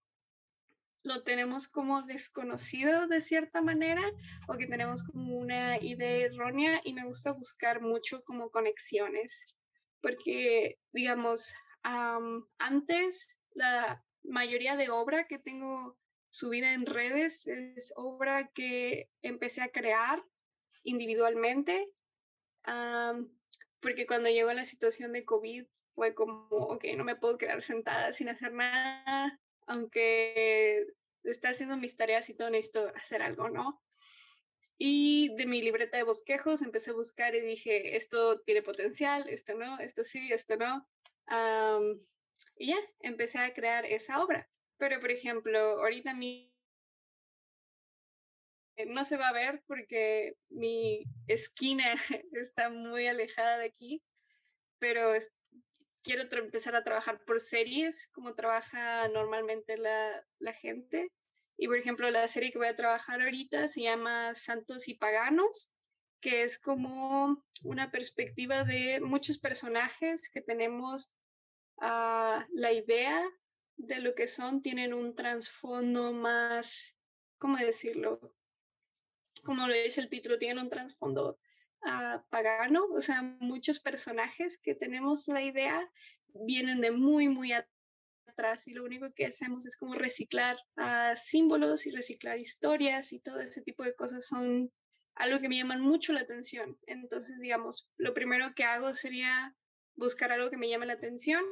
lo 1.02 1.22
tenemos 1.22 1.68
como 1.68 2.02
desconocido 2.02 3.06
de 3.06 3.20
cierta 3.20 3.60
manera 3.60 4.02
o 4.48 4.56
que 4.56 4.66
tenemos 4.66 5.04
como 5.04 5.36
una 5.36 5.78
idea 5.82 6.26
errónea 6.26 6.80
y 6.82 6.94
me 6.94 7.04
gusta 7.04 7.32
buscar 7.32 7.80
mucho 7.80 8.24
como 8.24 8.50
conexiones 8.50 9.56
porque 10.00 10.78
digamos 10.92 11.54
antes, 12.58 13.38
la 13.54 14.04
mayoría 14.24 14.76
de 14.76 14.90
obra 14.90 15.26
que 15.26 15.38
tengo 15.38 15.96
subida 16.30 16.72
en 16.72 16.84
redes 16.84 17.46
es 17.46 17.92
obra 17.96 18.50
que 18.52 19.08
empecé 19.22 19.62
a 19.62 19.70
crear 19.70 20.22
individualmente, 20.82 21.88
porque 23.80 24.06
cuando 24.06 24.28
llegó 24.28 24.52
la 24.52 24.64
situación 24.64 25.12
de 25.12 25.24
COVID 25.24 25.64
fue 25.94 26.14
como, 26.14 26.48
ok, 26.48 26.84
no 26.96 27.04
me 27.04 27.16
puedo 27.16 27.38
quedar 27.38 27.62
sentada 27.62 28.12
sin 28.12 28.28
hacer 28.28 28.52
nada, 28.52 29.40
aunque 29.66 30.86
está 31.22 31.50
haciendo 31.50 31.76
mis 31.76 31.96
tareas 31.96 32.28
y 32.28 32.34
todo, 32.34 32.50
necesito 32.50 32.88
hacer 32.94 33.22
algo, 33.22 33.48
¿no? 33.48 33.80
Y 34.78 35.34
de 35.36 35.46
mi 35.46 35.62
libreta 35.62 35.96
de 35.96 36.02
bosquejos 36.02 36.62
empecé 36.62 36.90
a 36.90 36.94
buscar 36.94 37.34
y 37.34 37.40
dije, 37.40 37.96
esto 37.96 38.40
tiene 38.40 38.62
potencial, 38.62 39.28
esto 39.28 39.54
no, 39.54 39.78
esto 39.78 40.04
sí, 40.04 40.32
esto 40.32 40.56
no 40.56 40.86
y 41.28 42.68
ya, 42.68 42.78
empecé 43.00 43.38
a 43.38 43.54
crear 43.54 43.84
esa 43.84 44.22
obra. 44.22 44.48
Pero, 44.78 45.00
por 45.00 45.10
ejemplo, 45.10 45.58
ahorita 45.58 46.14
mi 46.14 46.52
no 48.84 49.04
se 49.04 49.16
va 49.16 49.28
a 49.28 49.32
ver 49.32 49.62
porque 49.66 50.36
mi 50.50 51.04
esquina 51.26 51.94
está 52.32 52.68
muy 52.68 53.06
alejada 53.06 53.58
de 53.58 53.66
aquí, 53.66 54.02
pero 54.78 55.12
quiero 56.02 56.22
empezar 56.30 56.76
a 56.76 56.84
trabajar 56.84 57.24
por 57.24 57.40
series, 57.40 58.08
como 58.12 58.34
trabaja 58.34 59.08
normalmente 59.08 59.78
la, 59.78 60.22
la, 60.38 60.52
gente. 60.52 61.10
Y 61.56 61.68
por 61.68 61.78
ejemplo, 61.78 62.10
la 62.10 62.28
serie 62.28 62.52
que 62.52 62.58
voy 62.58 62.68
a 62.68 62.76
trabajar 62.76 63.22
ahorita 63.22 63.66
se 63.68 63.82
llama 63.82 64.34
Santos 64.34 64.88
y 64.88 64.94
Paganos, 64.94 65.72
que 66.20 66.42
es 66.42 66.58
como 66.58 67.44
una 67.62 67.90
perspectiva 67.90 68.64
de 68.64 69.00
muchos 69.00 69.38
personajes 69.38 70.28
que 70.30 70.40
tenemos 70.40 71.16
Ah, 71.78 72.46
la 72.52 72.72
idea 72.72 73.22
de 73.76 74.00
lo 74.00 74.14
que 74.14 74.28
son 74.28 74.62
tienen 74.62 74.94
un 74.94 75.14
trasfondo 75.14 76.12
más, 76.12 76.96
¿cómo 77.38 77.58
decirlo? 77.58 78.34
Como 79.44 79.66
lo 79.66 79.74
dice 79.74 80.00
el 80.00 80.08
título, 80.08 80.38
tienen 80.38 80.58
un 80.58 80.70
trasfondo 80.70 81.38
uh, 81.82 82.22
pagano, 82.30 82.86
o 82.86 83.00
sea, 83.00 83.22
muchos 83.22 83.78
personajes 83.78 84.58
que 84.62 84.74
tenemos 84.74 85.28
la 85.28 85.42
idea 85.42 85.90
vienen 86.28 86.80
de 86.80 86.90
muy, 86.90 87.28
muy 87.28 87.52
atrás 87.52 88.66
y 88.66 88.72
lo 88.72 88.84
único 88.84 89.12
que 89.14 89.26
hacemos 89.26 89.66
es 89.66 89.76
como 89.76 89.94
reciclar 89.94 90.56
uh, 90.78 91.14
símbolos 91.14 91.86
y 91.86 91.90
reciclar 91.90 92.38
historias 92.38 93.12
y 93.12 93.20
todo 93.20 93.40
ese 93.40 93.60
tipo 93.60 93.82
de 93.82 93.94
cosas 93.94 94.26
son 94.26 94.72
algo 95.16 95.40
que 95.40 95.48
me 95.48 95.56
llaman 95.56 95.80
mucho 95.80 96.12
la 96.12 96.20
atención. 96.20 96.78
Entonces, 96.86 97.40
digamos, 97.40 97.88
lo 97.96 98.14
primero 98.14 98.54
que 98.54 98.64
hago 98.64 98.94
sería 98.94 99.54
buscar 99.96 100.30
algo 100.30 100.50
que 100.50 100.58
me 100.58 100.68
llame 100.68 100.86
la 100.86 100.92
atención. 100.92 101.42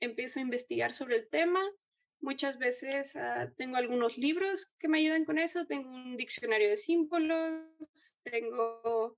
empiezo 0.00 0.38
a 0.38 0.42
investigar 0.42 0.92
sobre 0.94 1.16
el 1.16 1.28
tema. 1.28 1.60
Muchas 2.20 2.58
veces 2.58 3.16
ah, 3.16 3.50
tengo 3.56 3.76
algunos 3.76 4.18
libros 4.18 4.70
que 4.78 4.88
me 4.88 4.98
ayudan 4.98 5.24
con 5.24 5.38
eso. 5.38 5.66
Tengo 5.66 5.90
un 5.90 6.16
diccionario 6.16 6.68
de 6.68 6.76
símbolos, 6.76 7.64
tengo 8.22 9.16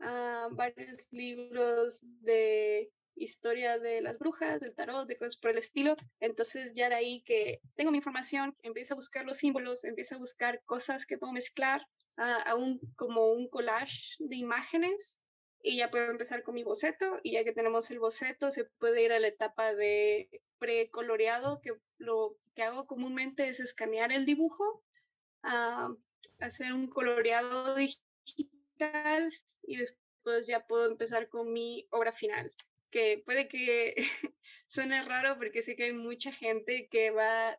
ah, 0.00 0.48
varios 0.52 1.06
libros 1.10 2.04
de 2.22 2.90
historia 3.20 3.78
de 3.78 4.00
las 4.00 4.18
brujas, 4.18 4.60
del 4.60 4.74
tarot, 4.74 5.06
de 5.06 5.16
cosas 5.16 5.36
por 5.36 5.50
el 5.50 5.58
estilo. 5.58 5.94
Entonces 6.20 6.72
ya 6.74 6.88
de 6.88 6.94
ahí 6.94 7.22
que 7.22 7.60
tengo 7.76 7.90
mi 7.90 7.98
información, 7.98 8.56
empiezo 8.62 8.94
a 8.94 8.96
buscar 8.96 9.24
los 9.24 9.38
símbolos, 9.38 9.84
empiezo 9.84 10.16
a 10.16 10.18
buscar 10.18 10.62
cosas 10.64 11.06
que 11.06 11.18
puedo 11.18 11.32
mezclar 11.32 11.86
ah, 12.16 12.42
a 12.46 12.54
un, 12.54 12.80
como 12.96 13.32
un 13.32 13.48
collage 13.48 14.16
de 14.18 14.36
imágenes 14.36 15.20
y 15.62 15.76
ya 15.76 15.90
puedo 15.90 16.10
empezar 16.10 16.42
con 16.42 16.54
mi 16.54 16.64
boceto 16.64 17.20
y 17.22 17.32
ya 17.32 17.44
que 17.44 17.52
tenemos 17.52 17.90
el 17.90 17.98
boceto 17.98 18.50
se 18.50 18.64
puede 18.64 19.04
ir 19.04 19.12
a 19.12 19.20
la 19.20 19.28
etapa 19.28 19.74
de 19.74 20.42
precoloreado 20.58 21.60
que 21.60 21.72
lo 21.98 22.36
que 22.54 22.62
hago 22.62 22.86
comúnmente 22.86 23.48
es 23.48 23.60
escanear 23.60 24.10
el 24.12 24.24
dibujo, 24.24 24.82
a 25.42 25.94
hacer 26.40 26.72
un 26.72 26.88
coloreado 26.88 27.74
digital 27.74 29.30
y 29.62 29.76
después 29.76 30.46
ya 30.46 30.66
puedo 30.66 30.90
empezar 30.90 31.28
con 31.28 31.52
mi 31.52 31.86
obra 31.90 32.12
final 32.12 32.50
que 32.90 33.22
puede 33.24 33.48
que 33.48 33.94
suene 34.66 35.02
raro 35.02 35.36
porque 35.38 35.62
sé 35.62 35.76
que 35.76 35.84
hay 35.84 35.92
mucha 35.92 36.32
gente 36.32 36.88
que 36.90 37.10
va 37.10 37.58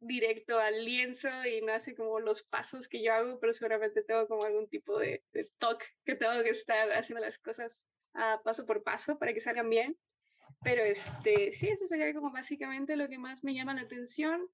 directo 0.00 0.58
al 0.58 0.84
lienzo 0.84 1.28
y 1.44 1.60
no 1.60 1.72
hace 1.72 1.94
como 1.94 2.20
los 2.20 2.42
pasos 2.42 2.88
que 2.88 3.02
yo 3.02 3.12
hago, 3.12 3.40
pero 3.40 3.52
seguramente 3.52 4.02
tengo 4.02 4.28
como 4.28 4.44
algún 4.44 4.68
tipo 4.68 4.98
de, 4.98 5.24
de 5.32 5.50
talk 5.58 5.82
que 6.04 6.14
tengo 6.14 6.42
que 6.42 6.50
estar 6.50 6.92
haciendo 6.92 7.24
las 7.24 7.38
cosas 7.38 7.86
a 8.14 8.40
paso 8.42 8.64
por 8.66 8.82
paso 8.82 9.18
para 9.18 9.32
que 9.32 9.40
salgan 9.40 9.68
bien. 9.68 9.96
Pero 10.62 10.82
este, 10.82 11.52
sí, 11.52 11.68
eso 11.68 11.86
sería 11.86 12.12
como 12.14 12.32
básicamente 12.32 12.96
lo 12.96 13.08
que 13.08 13.18
más 13.18 13.44
me 13.44 13.54
llama 13.54 13.74
la 13.74 13.82
atención. 13.82 14.48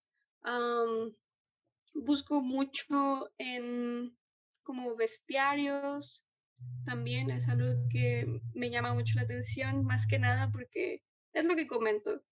busco 1.94 2.42
mucho 2.42 3.30
en 3.38 4.16
como 4.62 4.96
bestiarios, 4.96 6.23
también 6.84 7.30
es 7.30 7.48
algo 7.48 7.74
que 7.90 8.40
me 8.54 8.70
llama 8.70 8.94
mucho 8.94 9.16
la 9.16 9.22
atención, 9.22 9.84
más 9.84 10.06
que 10.06 10.18
nada 10.18 10.50
porque 10.50 11.02
es 11.32 11.46
lo 11.46 11.56
que 11.56 11.66
comento. 11.66 12.22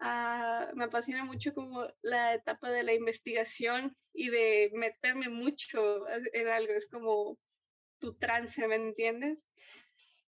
Ah, 0.00 0.70
me 0.74 0.84
apasiona 0.84 1.24
mucho 1.24 1.52
como 1.54 1.86
la 2.02 2.34
etapa 2.34 2.70
de 2.70 2.84
la 2.84 2.94
investigación 2.94 3.96
y 4.12 4.30
de 4.30 4.70
meterme 4.74 5.28
mucho 5.28 6.08
en 6.32 6.48
algo, 6.48 6.72
es 6.72 6.88
como 6.88 7.36
tu 7.98 8.16
trance, 8.16 8.66
¿me 8.68 8.76
entiendes? 8.76 9.44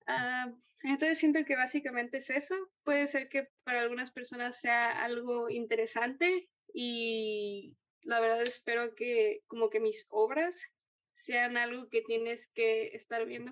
Ah, 0.08 0.52
entonces 0.82 1.20
siento 1.20 1.46
que 1.46 1.56
básicamente 1.56 2.18
es 2.18 2.30
eso. 2.30 2.56
Puede 2.84 3.08
ser 3.08 3.30
que 3.30 3.48
para 3.64 3.82
algunas 3.82 4.12
personas 4.12 4.60
sea 4.60 5.04
algo 5.04 5.50
interesante 5.50 6.50
y 6.74 7.78
la 8.04 8.20
verdad 8.20 8.42
espero 8.42 8.96
que 8.96 9.42
como 9.48 9.70
que 9.70 9.80
mis 9.80 10.08
obras 10.10 10.72
sean 11.20 11.58
algo 11.58 11.90
que 11.90 12.02
tienes 12.02 12.48
que 12.48 12.88
estar 12.96 13.26
viendo 13.26 13.52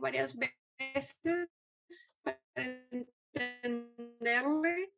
varias 0.00 0.36
veces 0.36 1.20
para 2.22 2.40
entenderle 3.34 4.92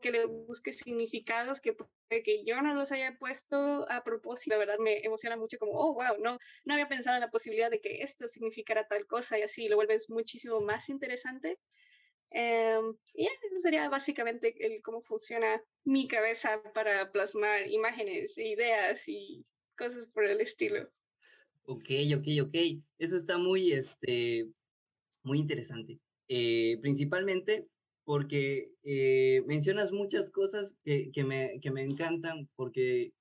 que 0.00 0.10
le 0.12 0.26
busque 0.26 0.72
significados 0.72 1.60
que 1.60 1.76
que 2.08 2.44
yo 2.44 2.60
no 2.60 2.74
los 2.74 2.90
haya 2.90 3.16
puesto 3.18 3.86
a 3.88 4.02
propósito, 4.02 4.54
la 4.54 4.58
verdad 4.58 4.78
me 4.80 4.98
emociona 5.04 5.36
mucho 5.36 5.58
como, 5.58 5.72
oh, 5.72 5.94
wow, 5.94 6.18
no, 6.18 6.38
no 6.64 6.74
había 6.74 6.88
pensado 6.88 7.16
en 7.16 7.20
la 7.20 7.30
posibilidad 7.30 7.70
de 7.70 7.80
que 7.80 8.02
esto 8.02 8.26
significara 8.26 8.88
tal 8.88 9.06
cosa 9.06 9.38
y 9.38 9.42
así 9.42 9.68
lo 9.68 9.76
vuelves 9.76 10.10
muchísimo 10.10 10.60
más 10.60 10.88
interesante. 10.88 11.58
Em, 12.30 12.94
y 13.14 13.26
eso 13.26 13.60
sería 13.60 13.88
básicamente 13.88 14.54
el 14.60 14.80
cómo 14.82 15.02
funciona 15.02 15.62
mi 15.84 16.06
cabeza 16.06 16.62
para 16.74 17.10
plasmar 17.10 17.68
imágenes, 17.68 18.38
e 18.38 18.48
ideas 18.48 19.08
y 19.08 19.44
cosas 19.76 20.06
por 20.06 20.24
el 20.24 20.40
estilo. 20.40 20.88
Ok, 21.64 21.88
ok, 22.16 22.46
ok. 22.46 22.56
Eso 22.98 23.16
está 23.16 23.38
muy, 23.38 23.72
este, 23.72 24.48
muy 25.22 25.38
interesante. 25.38 25.98
Eh, 26.28 26.78
principalmente 26.80 27.66
porque 28.04 28.72
eh, 28.82 29.42
mencionas 29.46 29.92
muchas 29.92 30.30
cosas 30.30 30.76
que, 30.84 31.10
que, 31.12 31.24
me, 31.24 31.60
que 31.60 31.70
me 31.70 31.84
encantan, 31.84 32.48
porque, 32.56 33.12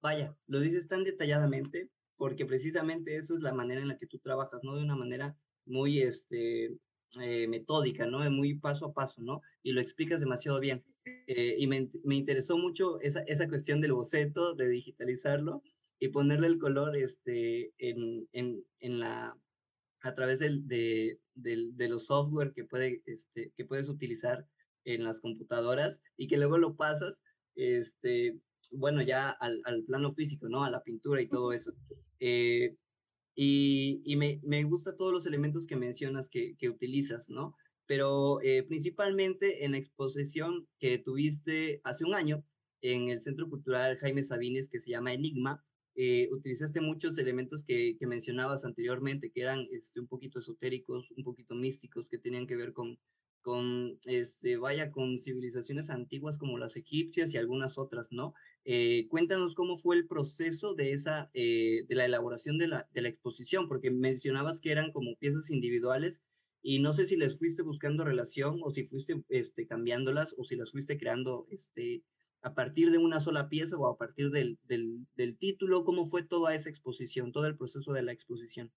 vaya, 0.00 0.36
lo 0.46 0.60
dices 0.60 0.88
tan 0.88 1.04
detalladamente, 1.04 1.90
porque 2.16 2.46
precisamente 2.46 3.16
eso 3.16 3.36
es 3.36 3.42
la 3.42 3.52
manera 3.52 3.80
en 3.80 3.88
la 3.88 3.98
que 3.98 4.06
tú 4.06 4.18
trabajas, 4.18 4.60
¿no? 4.62 4.76
De 4.76 4.82
una 4.82 4.96
manera 4.96 5.36
muy 5.66 6.00
este, 6.00 6.78
eh, 7.20 7.46
metódica, 7.48 8.06
¿no? 8.06 8.18
Muy 8.30 8.54
paso 8.54 8.86
a 8.86 8.92
paso, 8.92 9.22
¿no? 9.22 9.42
Y 9.62 9.72
lo 9.72 9.80
explicas 9.80 10.20
demasiado 10.20 10.60
bien. 10.60 10.82
Eh, 11.26 11.56
y 11.58 11.66
me, 11.66 11.90
me, 12.04 12.14
interesó 12.14 12.56
mucho 12.56 13.00
esa, 13.00 13.20
esa 13.22 13.48
cuestión 13.48 13.80
del 13.80 13.92
boceto, 13.92 14.54
de 14.54 14.68
digitalizarlo 14.68 15.62
y 15.98 16.08
ponerle 16.08 16.46
el 16.46 16.58
color 16.58 16.96
este, 16.96 17.72
en, 17.78 18.28
en, 18.32 18.64
en 18.80 18.98
la, 18.98 19.36
a 20.02 20.14
través 20.14 20.38
del, 20.38 20.66
de, 20.66 21.18
de, 21.34 21.88
los 21.88 22.06
software 22.06 22.52
que, 22.52 22.64
puede, 22.64 23.02
este, 23.06 23.52
que 23.56 23.64
puedes 23.64 23.88
utilizar 23.88 24.46
en 24.84 25.04
las 25.04 25.20
computadoras 25.20 26.00
y 26.16 26.28
que 26.28 26.36
luego 26.36 26.58
lo 26.58 26.76
pasas, 26.76 27.22
este, 27.54 28.38
bueno, 28.70 29.02
ya 29.02 29.30
al, 29.30 29.60
al 29.64 29.84
plano 29.84 30.14
físico, 30.14 30.48
¿no? 30.48 30.64
A 30.64 30.70
la 30.70 30.82
pintura 30.82 31.20
y 31.20 31.28
todo 31.28 31.52
eso. 31.52 31.72
Eh, 32.20 32.76
y, 33.34 34.14
me, 34.16 34.40
me 34.42 34.64
gusta 34.64 34.96
todos 34.96 35.12
los 35.12 35.26
elementos 35.26 35.66
que 35.66 35.76
mencionas 35.76 36.28
que, 36.28 36.56
que 36.56 36.68
utilizas, 36.68 37.30
¿no? 37.30 37.56
Pero 37.86 38.40
eh, 38.42 38.62
principalmente 38.62 39.64
en 39.64 39.72
la 39.72 39.78
exposición 39.78 40.68
que 40.78 40.98
tuviste 40.98 41.80
hace 41.84 42.04
un 42.04 42.14
año 42.14 42.44
en 42.82 43.08
el 43.08 43.20
Centro 43.20 43.48
Cultural 43.48 43.96
Jaime 43.98 44.22
Sabines, 44.22 44.68
que 44.68 44.78
se 44.78 44.90
llama 44.90 45.12
Enigma, 45.12 45.64
eh, 45.94 46.28
utilizaste 46.32 46.80
muchos 46.80 47.18
elementos 47.18 47.64
que, 47.64 47.96
que, 47.98 48.06
mencionabas 48.06 48.64
anteriormente, 48.64 49.30
que 49.30 49.42
eran 49.42 49.66
este, 49.72 50.00
un 50.00 50.08
poquito 50.08 50.38
esotéricos, 50.38 51.10
un 51.16 51.22
poquito 51.22 51.54
místicos, 51.54 52.08
que 52.08 52.18
tenían 52.18 52.46
que 52.46 52.56
ver 52.56 52.72
con, 52.72 52.98
con 53.42 53.98
este, 54.06 54.56
vaya, 54.56 54.90
con 54.90 55.18
civilizaciones 55.18 55.90
antiguas 55.90 56.38
como 56.38 56.58
las 56.58 56.76
egipcias 56.76 57.34
y 57.34 57.38
algunas 57.38 57.76
otras, 57.76 58.08
¿no? 58.10 58.34
Eh, 58.64 59.06
cuéntanos 59.08 59.54
cómo 59.54 59.76
fue 59.76 59.96
el 59.96 60.06
proceso 60.06 60.74
de 60.74 60.92
esa, 60.92 61.30
eh, 61.34 61.84
de 61.88 61.94
la 61.94 62.04
elaboración 62.04 62.58
de 62.58 62.68
la, 62.68 62.88
de 62.92 63.02
la 63.02 63.08
exposición, 63.08 63.68
porque 63.68 63.90
mencionabas 63.90 64.60
que 64.60 64.72
eran 64.72 64.92
como 64.92 65.16
piezas 65.16 65.50
individuales 65.50 66.22
y 66.62 66.78
no 66.78 66.92
sé 66.92 67.06
si 67.06 67.16
les 67.16 67.38
fuiste 67.38 67.62
buscando 67.62 68.04
relación 68.04 68.60
o 68.62 68.70
si 68.70 68.84
fuiste 68.84 69.22
este, 69.28 69.66
cambiándolas 69.66 70.34
o 70.38 70.44
si 70.44 70.54
las 70.54 70.70
fuiste 70.70 70.96
creando 70.96 71.46
este, 71.50 72.04
a 72.40 72.54
partir 72.54 72.92
de 72.92 72.98
una 72.98 73.18
sola 73.18 73.48
pieza 73.48 73.76
o 73.76 73.88
a 73.88 73.96
partir 73.96 74.30
del, 74.30 74.58
del, 74.64 75.06
del, 75.16 75.36
título? 75.36 75.84
¿Cómo 75.84 76.06
fue 76.06 76.22
toda 76.22 76.54
esa 76.54 76.70
exposición, 76.70 77.32
todo 77.32 77.46
el 77.46 77.56
proceso 77.56 77.92
de 77.92 78.02
la 78.02 78.12
exposición? 78.12 78.72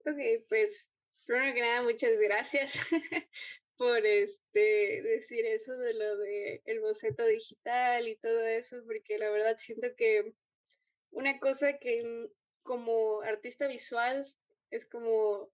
Ok, 0.00 0.18
pues 0.48 0.88
primero 1.28 1.54
que 1.54 1.60
nada, 1.60 1.82
muchas 1.82 2.18
gracias 2.18 2.88
por 3.76 4.04
este, 4.04 5.02
decir 5.02 5.44
eso 5.44 5.76
de 5.76 5.92
lo 5.92 6.16
de 6.16 6.62
el 6.64 6.80
boceto 6.80 7.26
digital 7.26 8.08
y 8.08 8.16
todo 8.16 8.40
eso, 8.40 8.82
porque 8.86 9.18
la 9.18 9.30
verdad 9.30 9.56
siento 9.58 9.88
que 9.94 10.32
una 11.10 11.38
cosa 11.38 11.78
que 11.78 12.28
como 12.62 13.20
artista 13.20 13.68
visual 13.68 14.26
es 14.70 14.86
como 14.86 15.50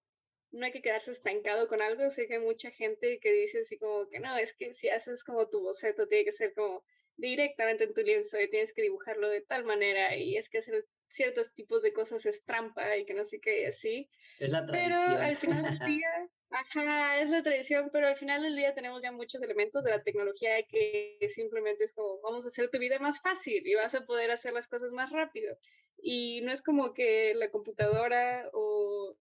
no 0.53 0.65
hay 0.65 0.71
que 0.71 0.83
quedarse 0.83 1.11
estancado 1.11 1.67
con 1.67 1.83
algo. 1.83 2.09
Sé 2.11 2.29
que 2.29 2.35
hay 2.35 2.41
mucha 2.41 2.71
gente 2.71 3.19
que 3.19 3.33
dice 3.33 3.61
así 3.61 3.77
como 3.77 4.09
que 4.09 4.21
no, 4.21 4.37
es 4.37 4.55
que 4.55 4.73
si 4.73 4.89
haces 4.89 5.25
como 5.25 5.49
tu 5.49 5.61
boceto, 5.61 6.07
tiene 6.07 6.25
que 6.25 6.33
ser 6.33 6.55
como 6.55 6.85
directamente 7.17 7.85
en 7.85 7.95
tu 7.95 8.03
lienzo 8.03 8.41
y 8.41 8.49
tienes 8.49 8.73
que 8.73 8.83
dibujarlo 8.83 9.29
de 9.29 9.41
tal 9.41 9.65
manera 9.65 10.17
y 10.17 10.37
es 10.37 10.49
que 10.49 10.59
hacer 10.59 10.87
ciertos 11.15 11.55
tipos 11.55 11.83
de 11.83 11.93
cosas 11.93 12.27
es 12.27 12.45
trampa 12.45 12.97
y 12.97 13.07
que 13.07 13.15
no 13.15 13.25
sé 13.25 13.41
qué, 13.41 13.69
así. 13.69 14.11
Es 14.41 14.51
la 14.51 14.67
tradición. 14.67 15.01
Pero 15.07 15.23
al 15.23 15.37
final 15.37 15.63
del 15.63 15.79
día, 15.87 16.29
ajá, 16.51 17.21
es 17.21 17.29
la 17.31 17.43
tradición, 17.43 17.91
pero 17.93 18.09
al 18.09 18.17
final 18.17 18.43
del 18.43 18.57
día 18.57 18.75
tenemos 18.75 19.01
ya 19.01 19.13
muchos 19.13 19.41
elementos 19.41 19.85
de 19.85 19.91
la 19.91 20.03
tecnología 20.03 20.63
que 20.67 21.19
simplemente 21.33 21.85
es 21.85 21.93
como, 21.93 22.21
vamos 22.21 22.45
a 22.45 22.49
hacer 22.49 22.69
tu 22.69 22.79
vida 22.79 22.99
más 22.99 23.21
fácil 23.23 23.65
y 23.65 23.75
vas 23.75 23.95
a 23.95 24.05
poder 24.05 24.33
hacer 24.33 24.53
las 24.53 24.67
cosas 24.67 24.93
más 24.93 25.11
rápido. 25.11 25.57
Y 26.03 26.41
no 26.43 26.53
es 26.53 26.63
como 26.63 26.93
que 26.93 27.33
la 27.37 27.51
computadora 27.51 28.51
o 28.53 29.17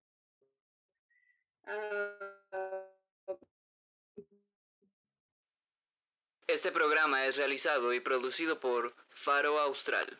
este 6.48 6.72
programa 6.72 7.26
es 7.26 7.36
realizado 7.36 7.94
y 7.94 8.00
producido 8.00 8.60
por 8.60 8.94
Faro 9.10 9.60
Austral. 9.60 10.18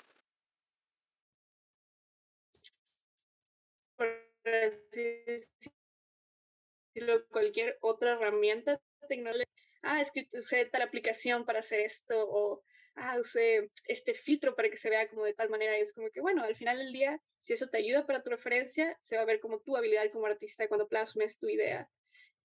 Cualquier 7.30 7.78
otra 7.80 8.12
herramienta 8.12 8.80
tecnológica. 9.08 9.50
Ah, 9.82 10.00
es 10.00 10.10
que 10.12 10.28
usé 10.32 10.64
tal 10.66 10.82
aplicación 10.82 11.44
para 11.44 11.58
hacer 11.60 11.80
esto 11.80 12.26
o 12.28 12.62
ah, 12.96 13.18
usé 13.18 13.70
este 13.86 14.14
filtro 14.14 14.54
para 14.54 14.70
que 14.70 14.76
se 14.76 14.88
vea 14.90 15.08
como 15.08 15.24
de 15.24 15.34
tal 15.34 15.50
manera. 15.50 15.76
Y 15.78 15.82
es 15.82 15.92
como 15.92 16.10
que, 16.10 16.20
bueno, 16.20 16.42
al 16.42 16.56
final 16.56 16.78
del 16.78 16.92
día, 16.92 17.20
si 17.40 17.52
eso 17.52 17.68
te 17.68 17.78
ayuda 17.78 18.06
para 18.06 18.22
tu 18.22 18.30
referencia, 18.30 18.96
se 19.00 19.16
va 19.16 19.22
a 19.22 19.26
ver 19.26 19.40
como 19.40 19.60
tu 19.60 19.76
habilidad 19.76 20.10
como 20.12 20.26
artista 20.26 20.68
cuando 20.68 20.88
plasmes 20.88 21.38
tu 21.38 21.48
idea. 21.48 21.90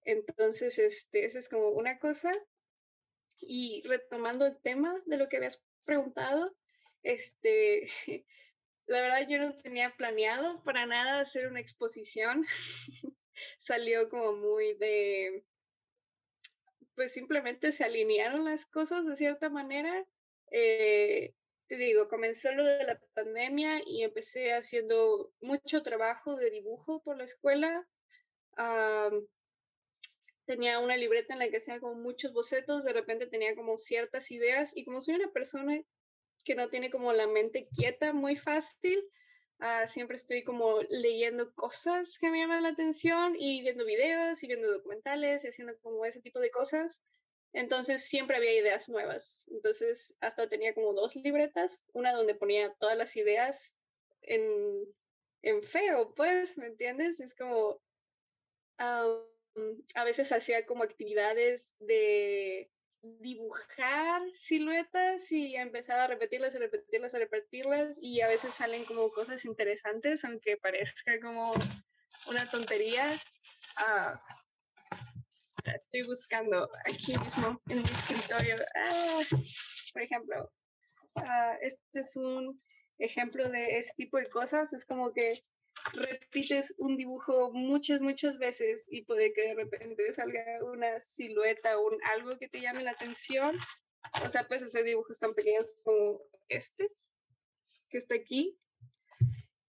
Entonces, 0.03 0.79
este, 0.79 1.25
esa 1.25 1.39
es 1.39 1.49
como 1.49 1.69
una 1.69 1.99
cosa. 1.99 2.31
Y 3.37 3.83
retomando 3.85 4.45
el 4.45 4.57
tema 4.61 5.01
de 5.05 5.17
lo 5.17 5.29
que 5.29 5.37
habías 5.37 5.63
preguntado, 5.85 6.55
este, 7.03 7.87
la 8.89 9.01
verdad 9.01 9.27
yo 9.27 9.39
no 9.39 9.55
tenía 9.55 9.95
planeado 9.95 10.61
para 10.63 10.85
nada 10.85 11.21
hacer 11.21 11.47
una 11.47 11.61
exposición. 11.61 12.45
Salió 13.57 14.09
como 14.09 14.33
muy 14.33 14.73
de, 14.73 15.45
pues 16.95 17.13
simplemente 17.13 17.71
se 17.71 17.85
alinearon 17.85 18.43
las 18.43 18.65
cosas 18.65 19.05
de 19.05 19.15
cierta 19.15 19.49
manera 19.49 20.05
eh, 20.51 21.33
te 21.67 21.77
digo, 21.77 22.07
comenzó 22.09 22.51
lo 22.51 22.65
de 22.65 22.83
la 22.83 22.99
pandemia 23.13 23.81
y 23.85 24.03
empecé 24.03 24.53
haciendo 24.53 25.31
mucho 25.39 25.83
trabajo 25.83 26.35
de 26.35 26.49
dibujo 26.49 27.01
por 27.03 27.17
la 27.17 27.25
escuela. 27.25 27.87
tenía 30.45 30.79
una 30.79 30.97
libreta 30.97 31.33
en 31.33 31.39
la 31.39 31.49
que 31.49 31.57
hacía 31.57 31.79
como 31.79 31.93
muchos 31.93 32.33
bocetos, 32.33 32.83
de 32.83 32.93
repente 32.93 33.27
tenía 33.27 33.55
como 33.55 33.77
ciertas 33.77 34.31
ideas 34.31 34.75
y 34.75 34.83
como 34.83 35.01
soy 35.01 35.15
una 35.15 35.31
persona 35.31 35.79
que 36.43 36.55
no 36.55 36.69
tiene 36.69 36.89
como 36.89 37.13
la 37.13 37.27
mente 37.27 37.67
quieta 37.75 38.13
muy 38.13 38.35
fácil, 38.35 39.03
ah, 39.59 39.87
siempre 39.87 40.15
estoy 40.15 40.43
como 40.43 40.81
leyendo 40.89 41.53
cosas 41.53 42.17
que 42.19 42.29
me 42.29 42.39
llaman 42.39 42.63
la 42.63 42.69
atención 42.69 43.35
y 43.37 43.61
viendo 43.61 43.85
videos 43.85 44.43
y 44.43 44.47
viendo 44.47 44.71
documentales 44.71 45.43
y 45.43 45.49
haciendo 45.49 45.77
como 45.79 46.05
ese 46.05 46.21
tipo 46.21 46.39
de 46.39 46.51
cosas. 46.51 47.01
Entonces 47.53 48.03
siempre 48.05 48.37
había 48.37 48.53
ideas 48.53 48.89
nuevas. 48.89 49.45
Entonces 49.51 50.15
hasta 50.21 50.47
tenía 50.49 50.73
como 50.73 50.93
dos 50.93 51.15
libretas, 51.15 51.81
una 51.93 52.13
donde 52.13 52.35
ponía 52.35 52.73
todas 52.79 52.97
las 52.97 53.15
ideas 53.15 53.75
en, 54.21 54.85
en 55.41 55.63
feo, 55.63 56.13
pues, 56.15 56.57
¿me 56.57 56.67
entiendes? 56.67 57.19
Es 57.19 57.33
como, 57.35 57.81
a 58.77 60.03
veces 60.05 60.31
hacía 60.31 60.65
como 60.65 60.83
actividades 60.83 61.73
de 61.79 62.69
dibujar 63.01 64.21
siluetas 64.33 65.31
y 65.31 65.55
empezaba 65.55 66.03
a 66.03 66.07
repetirlas, 66.07 66.55
a 66.55 66.59
repetirlas, 66.59 67.13
a 67.13 67.19
repetirlas 67.19 67.99
y 68.01 68.21
a 68.21 68.27
veces 68.27 68.53
salen 68.53 68.85
como 68.85 69.11
cosas 69.11 69.45
interesantes, 69.45 70.25
aunque 70.25 70.57
parezca 70.57 71.19
como 71.21 71.53
una 72.27 72.45
tontería. 72.49 73.05
Uh, 73.77 74.17
estoy 75.75 76.03
buscando 76.03 76.69
aquí 76.85 77.17
mismo 77.17 77.61
en 77.69 77.77
mi 77.77 77.83
escritorio. 77.83 78.55
Ah, 78.75 79.21
por 79.93 80.01
ejemplo, 80.01 80.51
ah, 81.15 81.55
este 81.61 81.99
es 82.01 82.15
un 82.15 82.61
ejemplo 82.97 83.49
de 83.49 83.77
ese 83.77 83.93
tipo 83.95 84.17
de 84.17 84.27
cosas. 84.27 84.73
Es 84.73 84.85
como 84.85 85.13
que 85.13 85.39
repites 85.93 86.75
un 86.77 86.97
dibujo 86.97 87.51
muchas, 87.51 88.01
muchas 88.01 88.37
veces 88.37 88.85
y 88.89 89.03
puede 89.03 89.33
que 89.33 89.41
de 89.41 89.55
repente 89.55 90.13
salga 90.13 90.43
una 90.63 90.99
silueta 90.99 91.77
o 91.77 91.87
un, 91.87 91.97
algo 92.03 92.37
que 92.37 92.47
te 92.47 92.61
llame 92.61 92.83
la 92.83 92.91
atención. 92.91 93.55
O 94.25 94.29
sea, 94.29 94.43
pues 94.43 94.63
hacer 94.63 94.85
dibujos 94.85 95.19
tan 95.19 95.33
pequeños 95.33 95.71
como 95.83 96.21
este, 96.47 96.89
que 97.89 97.97
está 97.97 98.15
aquí. 98.15 98.57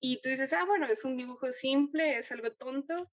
y 0.00 0.20
tú 0.22 0.30
dices, 0.30 0.52
ah, 0.52 0.64
bueno, 0.64 0.86
es 0.86 1.04
un 1.04 1.16
dibujo 1.16 1.52
simple, 1.52 2.16
es 2.16 2.32
algo 2.32 2.50
tonto, 2.52 3.10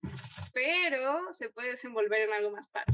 pero 0.54 1.34
se 1.34 1.50
puede 1.50 1.72
desenvolver 1.72 2.22
en 2.22 2.34
algo 2.34 2.52
más 2.52 2.68
padre. 2.68 2.94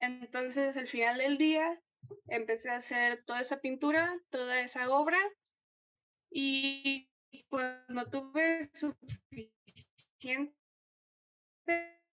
entonces, 0.00 0.76
al 0.76 0.88
final 0.88 1.18
del 1.18 1.36
día, 1.36 1.80
empecé 2.28 2.70
a 2.70 2.76
hacer 2.76 3.24
toda 3.24 3.40
esa 3.40 3.60
pintura, 3.60 4.18
toda 4.30 4.60
esa 4.60 4.90
obra, 4.90 5.18
y 6.30 7.08
cuando 7.48 8.06
tuve 8.08 8.62
suficiente 8.72 10.54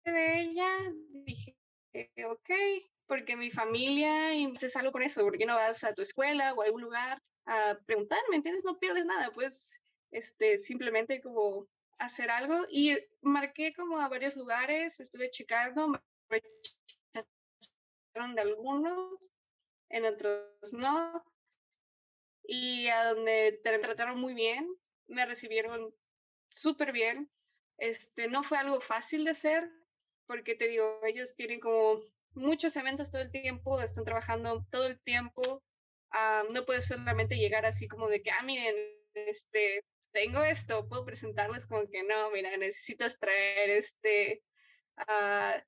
de 0.05 0.40
ella, 0.40 0.68
dije, 1.24 1.57
ok, 2.27 2.50
porque 3.07 3.37
mi 3.37 3.50
familia 3.50 4.35
y 4.35 4.46
haces 4.46 4.77
algo 4.77 4.92
con 4.92 5.03
eso, 5.03 5.22
¿por 5.22 5.38
qué 5.38 5.46
no 5.46 5.55
vas 5.55 5.85
a 5.85 5.94
tu 5.94 6.03
escuela 6.03 6.53
o 6.55 6.62
a 6.62 6.64
algún 6.66 6.83
lugar 6.83 7.22
a 7.46 7.79
preguntar, 7.87 8.18
¿me 8.31 8.37
entiendes? 8.37 8.64
No 8.64 8.79
pierdes 8.79 9.05
nada, 9.05 9.31
pues 9.33 9.81
este, 10.11 10.59
simplemente 10.59 11.20
como 11.20 11.68
hacer 11.98 12.31
algo 12.31 12.66
y 12.70 12.96
marqué 13.22 13.72
como 13.74 13.98
a 14.00 14.09
varios 14.09 14.37
lugares, 14.37 15.00
estuve 15.00 15.31
checando, 15.31 15.88
me 15.88 16.00
de 18.14 18.40
algunos, 18.40 19.29
en 19.90 20.05
otros 20.05 20.72
no, 20.72 21.24
y 22.44 22.87
a 22.88 23.12
donde 23.12 23.61
te 23.62 23.79
trataron 23.79 24.20
muy 24.20 24.35
bien, 24.35 24.68
me 25.09 25.27
recibieron 25.27 25.95
súper 26.51 26.93
bien. 26.93 27.31
Este, 27.79 28.29
no 28.29 28.43
fue 28.43 28.59
algo 28.59 28.81
fácil 28.81 29.25
de 29.25 29.33
hacer, 29.33 29.69
porque 30.27 30.55
te 30.55 30.69
digo, 30.69 31.01
ellos 31.05 31.35
tienen 31.35 31.61
como 31.61 32.01
muchos 32.35 32.77
eventos 32.77 33.11
todo 33.11 33.23
el 33.23 33.31
tiempo, 33.31 33.81
están 33.81 34.05
trabajando 34.05 34.67
todo 34.71 34.87
el 34.87 35.01
tiempo. 35.01 35.62
Ah, 36.11 36.45
no 36.53 36.64
puedes 36.64 36.87
solamente 36.87 37.37
llegar 37.37 37.67
así 37.67 37.88
como 37.88 38.09
de 38.09 38.23
que, 38.23 38.31
ah, 38.31 38.43
miren, 38.43 38.75
este, 39.14 39.85
tengo 40.12 40.43
esto, 40.45 40.88
puedo 40.88 41.05
presentarles 41.05 41.67
como 41.67 41.88
que 41.88 42.03
no, 42.05 42.31
mira, 42.31 42.57
necesitas 42.57 43.19
traer 43.19 43.71
este, 43.71 44.43
uh, 44.99 45.61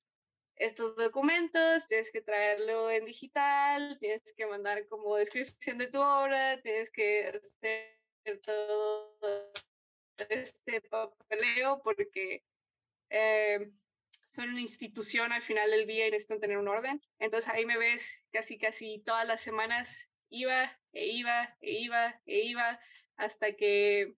estos 0.54 0.96
documentos, 0.96 1.86
tienes 1.88 2.10
que 2.12 2.22
traerlo 2.22 2.90
en 2.90 3.04
digital, 3.04 3.98
tienes 3.98 4.32
que 4.36 4.46
mandar 4.46 4.86
como 4.88 5.16
descripción 5.16 5.78
de 5.78 5.88
tu 5.88 6.00
obra, 6.00 6.60
tienes 6.62 6.90
que 6.90 7.26
hacer 7.26 7.95
todo 8.36 9.18
este 10.30 10.80
papeleo 10.82 11.80
porque 11.82 12.42
eh, 13.10 13.70
son 14.24 14.50
una 14.50 14.60
institución 14.60 15.32
al 15.32 15.42
final 15.42 15.70
del 15.70 15.86
día 15.86 16.06
y 16.06 16.10
necesitan 16.10 16.40
tener 16.40 16.58
un 16.58 16.68
orden. 16.68 17.00
Entonces 17.18 17.50
ahí 17.50 17.64
me 17.64 17.78
ves 17.78 18.18
casi, 18.32 18.58
casi 18.58 19.02
todas 19.04 19.26
las 19.26 19.40
semanas 19.40 20.08
iba 20.28 20.76
e 20.92 21.06
iba 21.06 21.56
e 21.60 21.80
iba 21.80 22.20
e 22.26 22.40
iba 22.46 22.80
hasta 23.16 23.52
que 23.56 24.14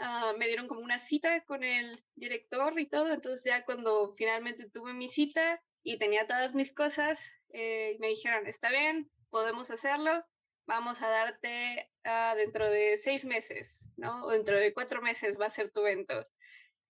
ah, 0.00 0.34
me 0.38 0.46
dieron 0.46 0.66
como 0.66 0.80
una 0.80 0.98
cita 0.98 1.44
con 1.44 1.62
el 1.62 2.02
director 2.14 2.78
y 2.80 2.86
todo. 2.86 3.12
Entonces 3.12 3.44
ya 3.44 3.64
cuando 3.64 4.14
finalmente 4.16 4.68
tuve 4.70 4.94
mi 4.94 5.08
cita 5.08 5.62
y 5.82 5.98
tenía 5.98 6.26
todas 6.26 6.54
mis 6.54 6.72
cosas, 6.72 7.36
eh, 7.50 7.96
me 8.00 8.08
dijeron, 8.08 8.46
está 8.46 8.70
bien, 8.70 9.10
podemos 9.30 9.70
hacerlo, 9.70 10.24
vamos 10.66 11.00
a 11.02 11.08
darte 11.08 11.90
uh, 12.04 12.36
dentro 12.36 12.68
de 12.68 12.96
seis 12.96 13.24
meses, 13.24 13.84
¿no? 13.96 14.26
O 14.26 14.30
dentro 14.30 14.58
de 14.58 14.74
cuatro 14.74 15.00
meses 15.00 15.40
va 15.40 15.46
a 15.46 15.50
ser 15.50 15.70
tu 15.70 15.80
evento. 15.80 16.26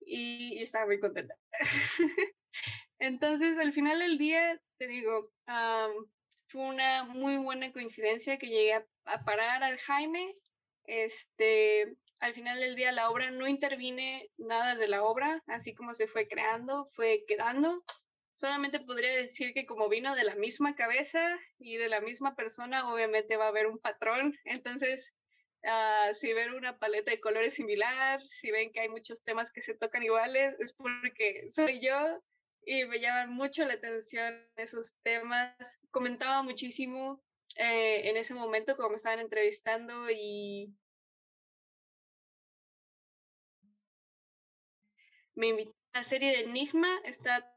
Y, 0.01 0.61
estaba 0.61 0.85
muy 0.85 0.99
contenta. 0.99 1.35
Entonces, 2.99 3.57
al 3.57 3.73
final 3.73 3.99
del 3.99 4.17
día, 4.17 4.59
te 4.77 4.87
digo, 4.87 5.31
fue 6.47 6.61
una 6.61 7.03
muy 7.03 7.37
buena 7.37 7.71
coincidencia 7.71 8.37
que 8.37 8.47
llegué 8.47 8.73
a, 8.73 8.85
parar 9.25 9.63
al 9.63 9.77
Jaime. 9.77 10.35
Este, 10.85 11.97
al 12.19 12.33
final 12.33 12.59
del 12.59 12.75
día, 12.75 12.91
la 12.91 13.09
obra 13.09 13.31
no 13.31 13.47
intervine 13.47 14.31
nada 14.37 14.75
de 14.75 14.87
la 14.87 15.03
obra, 15.03 15.43
así 15.47 15.75
como 15.75 15.93
se 15.93 16.07
fue 16.07 16.27
creando, 16.27 16.89
fue 16.93 17.23
quedando. 17.27 17.83
Solamente 18.37 18.79
podría 18.79 19.15
decir 19.15 19.51
que 19.55 19.65
como 19.65 19.89
vino 19.89 20.15
de 20.15 20.23
la 20.23 20.35
misma 20.35 20.75
cabeza 20.75 21.39
y 21.57 21.77
de 21.77 21.89
la 21.89 22.01
misma 22.01 22.35
persona, 22.35 22.87
obviamente 22.93 23.35
va 23.35 23.45
a 23.45 23.47
haber 23.47 23.65
un 23.65 23.79
patrón. 23.79 24.37
Entonces, 24.45 25.15
uh, 25.63 26.13
si 26.13 26.33
ven 26.33 26.53
una 26.53 26.77
paleta 26.77 27.09
de 27.09 27.19
colores 27.19 27.55
similar, 27.55 28.21
si 28.21 28.51
ven 28.51 28.71
que 28.71 28.81
hay 28.81 28.89
muchos 28.89 29.23
temas 29.23 29.51
que 29.51 29.61
se 29.61 29.73
tocan 29.73 30.03
iguales, 30.03 30.53
es 30.59 30.71
porque 30.73 31.49
soy 31.49 31.79
yo 31.79 32.21
y 32.63 32.85
me 32.85 32.99
llaman 32.99 33.33
mucho 33.33 33.65
la 33.65 33.73
atención 33.73 34.47
esos 34.55 34.93
temas. 35.01 35.55
Comentaba 35.89 36.43
muchísimo 36.43 37.23
eh, 37.55 38.07
en 38.07 38.17
ese 38.17 38.35
momento 38.35 38.75
cuando 38.75 38.91
me 38.91 38.95
estaban 38.97 39.19
entrevistando 39.19 40.11
y 40.11 40.77
me 45.33 45.47
invitó 45.47 45.71
a 45.93 45.99
la 45.99 46.03
serie 46.03 46.29
de 46.33 46.41
Enigma, 46.41 47.01
está 47.03 47.56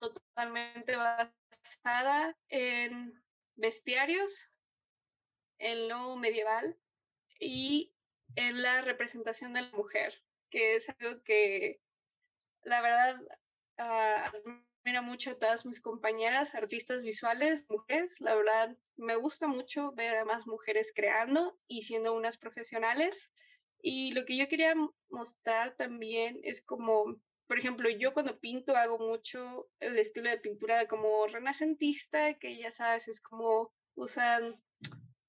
totalmente 0.00 0.96
basada 0.96 2.36
en 2.48 3.22
bestiarios, 3.54 4.50
en 5.58 5.88
lo 5.88 6.16
medieval 6.16 6.76
y 7.40 7.92
en 8.34 8.62
la 8.62 8.82
representación 8.82 9.54
de 9.54 9.62
la 9.62 9.70
mujer, 9.72 10.22
que 10.50 10.76
es 10.76 10.88
algo 10.88 11.22
que 11.22 11.80
la 12.62 12.80
verdad 12.80 13.20
uh, 13.78 14.66
mucho 15.02 15.32
a 15.32 15.38
todas 15.38 15.66
mis 15.66 15.80
compañeras 15.80 16.54
artistas 16.54 17.02
visuales, 17.02 17.66
mujeres. 17.68 18.20
La 18.20 18.34
verdad, 18.34 18.76
me 18.96 19.16
gusta 19.16 19.48
mucho 19.48 19.92
ver 19.92 20.16
a 20.16 20.24
más 20.24 20.46
mujeres 20.46 20.92
creando 20.94 21.58
y 21.66 21.82
siendo 21.82 22.14
unas 22.14 22.38
profesionales. 22.38 23.30
Y 23.82 24.12
lo 24.12 24.24
que 24.24 24.36
yo 24.36 24.48
quería 24.48 24.74
mostrar 25.10 25.74
también 25.76 26.40
es 26.42 26.64
como, 26.64 27.16
por 27.46 27.58
ejemplo, 27.58 27.88
yo 27.88 28.12
cuando 28.12 28.38
pinto 28.38 28.76
hago 28.76 28.98
mucho 28.98 29.68
el 29.80 29.98
estilo 29.98 30.30
de 30.30 30.38
pintura 30.38 30.86
como 30.88 31.26
renacentista, 31.26 32.34
que 32.34 32.58
ya 32.58 32.70
sabes, 32.70 33.08
es 33.08 33.20
como 33.20 33.72
usan 33.94 34.60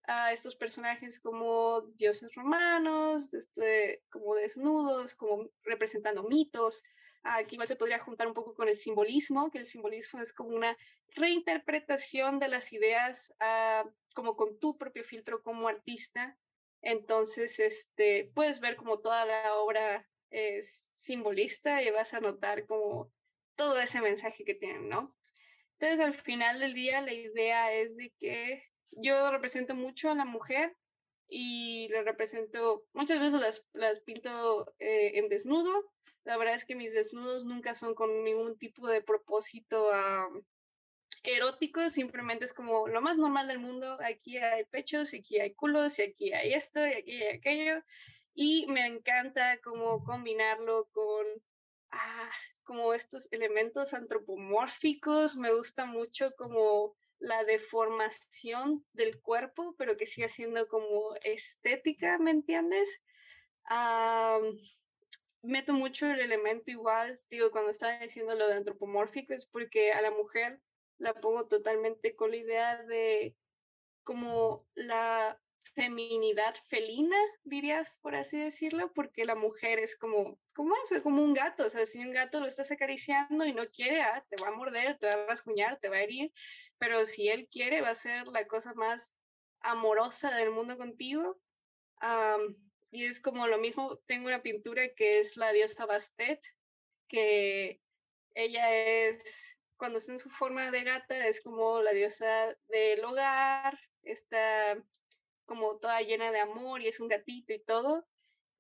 a 0.08 0.32
estos 0.32 0.56
personajes 0.56 1.20
como 1.20 1.82
dioses 1.96 2.34
romanos, 2.34 3.34
este, 3.34 4.04
como 4.10 4.36
desnudos, 4.36 5.14
como 5.14 5.50
representando 5.64 6.24
mitos. 6.24 6.82
Aquí 7.24 7.56
igual 7.56 7.68
se 7.68 7.76
podría 7.76 8.00
juntar 8.00 8.28
un 8.28 8.34
poco 8.34 8.56
con 8.56 8.70
el 8.70 8.76
simbolismo, 8.76 9.52
que 9.52 9.60
el 9.60 9.66
simbolismo 9.66 10.22
es 10.22 10.34
como 10.34 10.56
una 10.56 10.78
reinterpretación 11.16 12.40
de 12.40 12.48
las 12.48 12.72
ideas 12.72 13.34
ah, 13.40 13.84
como 14.16 14.36
con 14.36 14.60
tu 14.60 14.78
propio 14.78 15.04
filtro 15.04 15.44
como 15.44 15.68
artista. 15.68 16.38
Entonces, 16.82 17.60
este, 17.60 18.32
puedes 18.34 18.60
ver 18.60 18.78
como 18.78 19.00
toda 19.00 19.26
la 19.26 19.56
obra 19.56 20.08
es 20.30 20.88
simbolista 20.94 21.82
y 21.84 21.92
vas 21.92 22.14
a 22.14 22.20
notar 22.20 22.66
como 22.66 23.12
todo 23.56 23.80
ese 23.80 24.02
mensaje 24.02 24.44
que 24.44 24.56
tienen, 24.56 24.90
¿no? 24.90 25.16
Entonces, 25.74 26.00
al 26.06 26.14
final 26.14 26.60
del 26.60 26.74
día, 26.74 27.02
la 27.02 27.14
idea 27.14 27.74
es 27.74 27.96
de 27.96 28.12
que 28.20 28.64
yo 28.92 29.32
represento 29.32 29.76
mucho 29.76 30.10
a 30.10 30.16
la 30.16 30.26
mujer 30.26 30.76
y 31.30 31.88
le 31.90 32.04
represento, 32.04 32.84
muchas 32.94 33.20
veces 33.20 33.40
las, 33.40 33.66
las 33.74 34.00
pinto 34.00 34.74
eh, 34.80 35.20
en 35.20 35.30
desnudo, 35.30 35.92
la 36.28 36.38
verdad 36.38 36.56
es 36.56 36.66
que 36.66 36.76
mis 36.76 36.94
desnudos 36.94 37.46
nunca 37.46 37.74
son 37.74 37.96
con 37.96 38.24
ningún 38.26 38.58
tipo 38.58 38.88
de 38.88 39.02
propósito 39.02 39.90
erótico, 41.24 41.90
simplemente 41.90 42.44
es 42.44 42.54
como 42.54 42.88
lo 42.90 43.02
más 43.02 43.18
normal 43.18 43.48
del 43.48 43.60
mundo. 43.60 43.98
Aquí 44.04 44.38
hay 44.38 44.66
pechos, 44.66 45.14
aquí 45.14 45.40
hay 45.40 45.54
culos, 45.54 46.00
y 46.00 46.02
aquí 46.02 46.34
hay 46.34 46.54
esto, 46.54 46.86
y 46.86 46.94
aquí 46.94 47.24
hay 47.24 47.38
aquello. 47.38 47.84
Y 48.40 48.68
me 48.68 48.86
encanta 48.86 49.60
como 49.64 50.04
combinarlo 50.04 50.86
con 50.92 51.26
ah, 51.90 52.30
como 52.62 52.94
estos 52.94 53.28
elementos 53.32 53.96
antropomórficos. 53.96 55.36
Me 55.36 55.52
gusta 55.52 55.86
mucho 55.86 56.32
como 56.38 56.96
la 57.18 57.44
deformación 57.46 58.86
del 58.94 59.20
cuerpo, 59.22 59.74
pero 59.80 59.98
que 59.98 60.06
sigue 60.06 60.30
siendo 60.30 60.68
como 60.68 61.16
estética, 61.24 62.20
¿me 62.20 62.30
entiendes? 62.30 63.02
meto 65.42 65.74
mucho 65.74 66.06
el 66.06 66.20
elemento 66.20 66.70
igual, 66.70 67.20
digo, 67.32 67.50
cuando 67.50 67.72
estaba 67.72 67.98
diciendo 67.98 68.36
lo 68.36 68.48
de 68.48 68.54
antropomórfico, 68.54 69.34
es 69.34 69.48
porque 69.48 69.94
a 69.94 70.02
la 70.02 70.12
mujer 70.12 70.62
la 71.00 71.16
pongo 71.16 71.48
totalmente 71.48 72.16
con 72.16 72.30
la 72.30 72.38
idea 72.38 72.84
de 72.84 73.36
como 74.04 74.68
la 74.76 75.42
feminidad 75.78 76.56
felina, 76.70 77.16
dirías, 77.44 78.00
por 78.02 78.16
así 78.16 78.36
decirlo, 78.36 78.92
porque 78.96 79.26
la 79.26 79.36
mujer 79.36 79.78
es 79.78 79.96
como, 79.96 80.40
como 80.56 80.74
es, 80.76 81.02
como 81.04 81.24
un 81.24 81.36
gato, 81.36 81.68
o 81.68 81.70
sea, 81.70 81.86
si 81.86 82.00
un 82.00 82.12
gato 82.12 82.40
lo 82.40 82.48
estás 82.48 82.72
acariciando 82.72 83.48
y 83.48 83.54
no 83.54 83.68
quiere, 83.68 84.02
ah, 84.02 84.26
te 84.28 84.42
va 84.42 84.48
a 84.48 84.56
morder, 84.56 84.98
te 84.98 85.06
va 85.06 85.14
a 85.14 85.28
rasguñar, 85.28 85.80
te 85.80 85.90
va 85.90 85.98
a 85.98 86.02
herir, 86.02 86.34
pero 86.80 87.06
si 87.06 87.30
él 87.30 87.48
quiere, 87.52 87.82
va 87.82 87.90
a 87.90 87.96
ser 87.96 88.26
la 88.28 88.48
cosa 88.48 88.74
más 88.74 89.16
amorosa 89.60 90.36
del 90.36 90.50
mundo 90.50 90.78
contigo 90.78 91.40
y 92.90 93.06
es 93.06 93.20
como 93.20 93.46
lo 93.46 93.60
mismo, 93.60 94.00
tengo 94.08 94.28
una 94.28 94.42
pintura 94.42 94.90
que 94.96 95.20
es 95.20 95.38
la 95.38 95.52
diosa 95.52 95.86
Bastet, 95.86 96.42
que 97.08 97.80
ella 98.34 98.74
es, 98.74 99.56
cuando 99.78 100.00
está 100.00 100.14
en 100.14 100.20
su 100.20 100.32
forma 100.32 100.72
de 100.72 100.84
gata, 100.84 101.28
es 101.28 101.44
como 101.44 101.84
la 101.84 101.92
diosa 101.92 102.58
del 102.68 103.06
hogar, 103.06 103.78
está 104.02 104.76
como 105.48 105.80
toda 105.80 106.02
llena 106.02 106.32
de 106.32 106.42
amor 106.42 106.82
y 106.82 106.88
es 106.88 107.00
un 107.00 107.08
gatito 107.08 107.54
y 107.54 107.60
todo. 107.64 108.06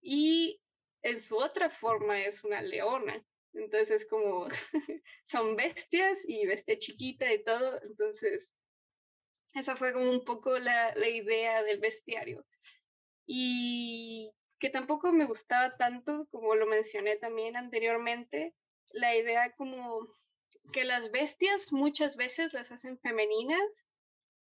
y 0.02 0.62
en 1.04 1.20
su 1.20 1.38
otra 1.38 1.70
forma 1.70 2.20
es 2.22 2.44
una 2.44 2.62
leona. 2.62 3.24
Entonces, 3.54 4.08
como 4.08 4.48
son 5.26 5.56
bestias 5.56 6.28
y 6.28 6.46
bestia 6.46 6.78
chiquita 6.78 7.32
y 7.32 7.44
todo. 7.44 7.82
Entonces, 7.84 8.58
esa 9.54 9.76
fue 9.76 9.94
como 9.94 10.10
un 10.10 10.24
poco 10.26 10.60
la, 10.60 10.94
la 10.96 11.10
idea 11.10 11.64
del 11.64 11.80
bestiario. 11.80 12.46
Y 13.26 14.32
que 14.60 14.70
tampoco 14.70 15.12
me 15.14 15.26
gustaba 15.26 15.72
tanto, 15.72 16.28
como 16.32 16.56
lo 16.56 16.66
mencioné 16.66 17.18
también 17.18 17.56
anteriormente, 17.56 18.56
la 18.92 19.16
idea 19.16 19.54
como 19.56 20.08
que 20.74 20.84
las 20.84 21.12
bestias 21.12 21.72
muchas 21.72 22.18
veces 22.18 22.54
las 22.54 22.72
hacen 22.72 23.00
femeninas, 23.00 23.87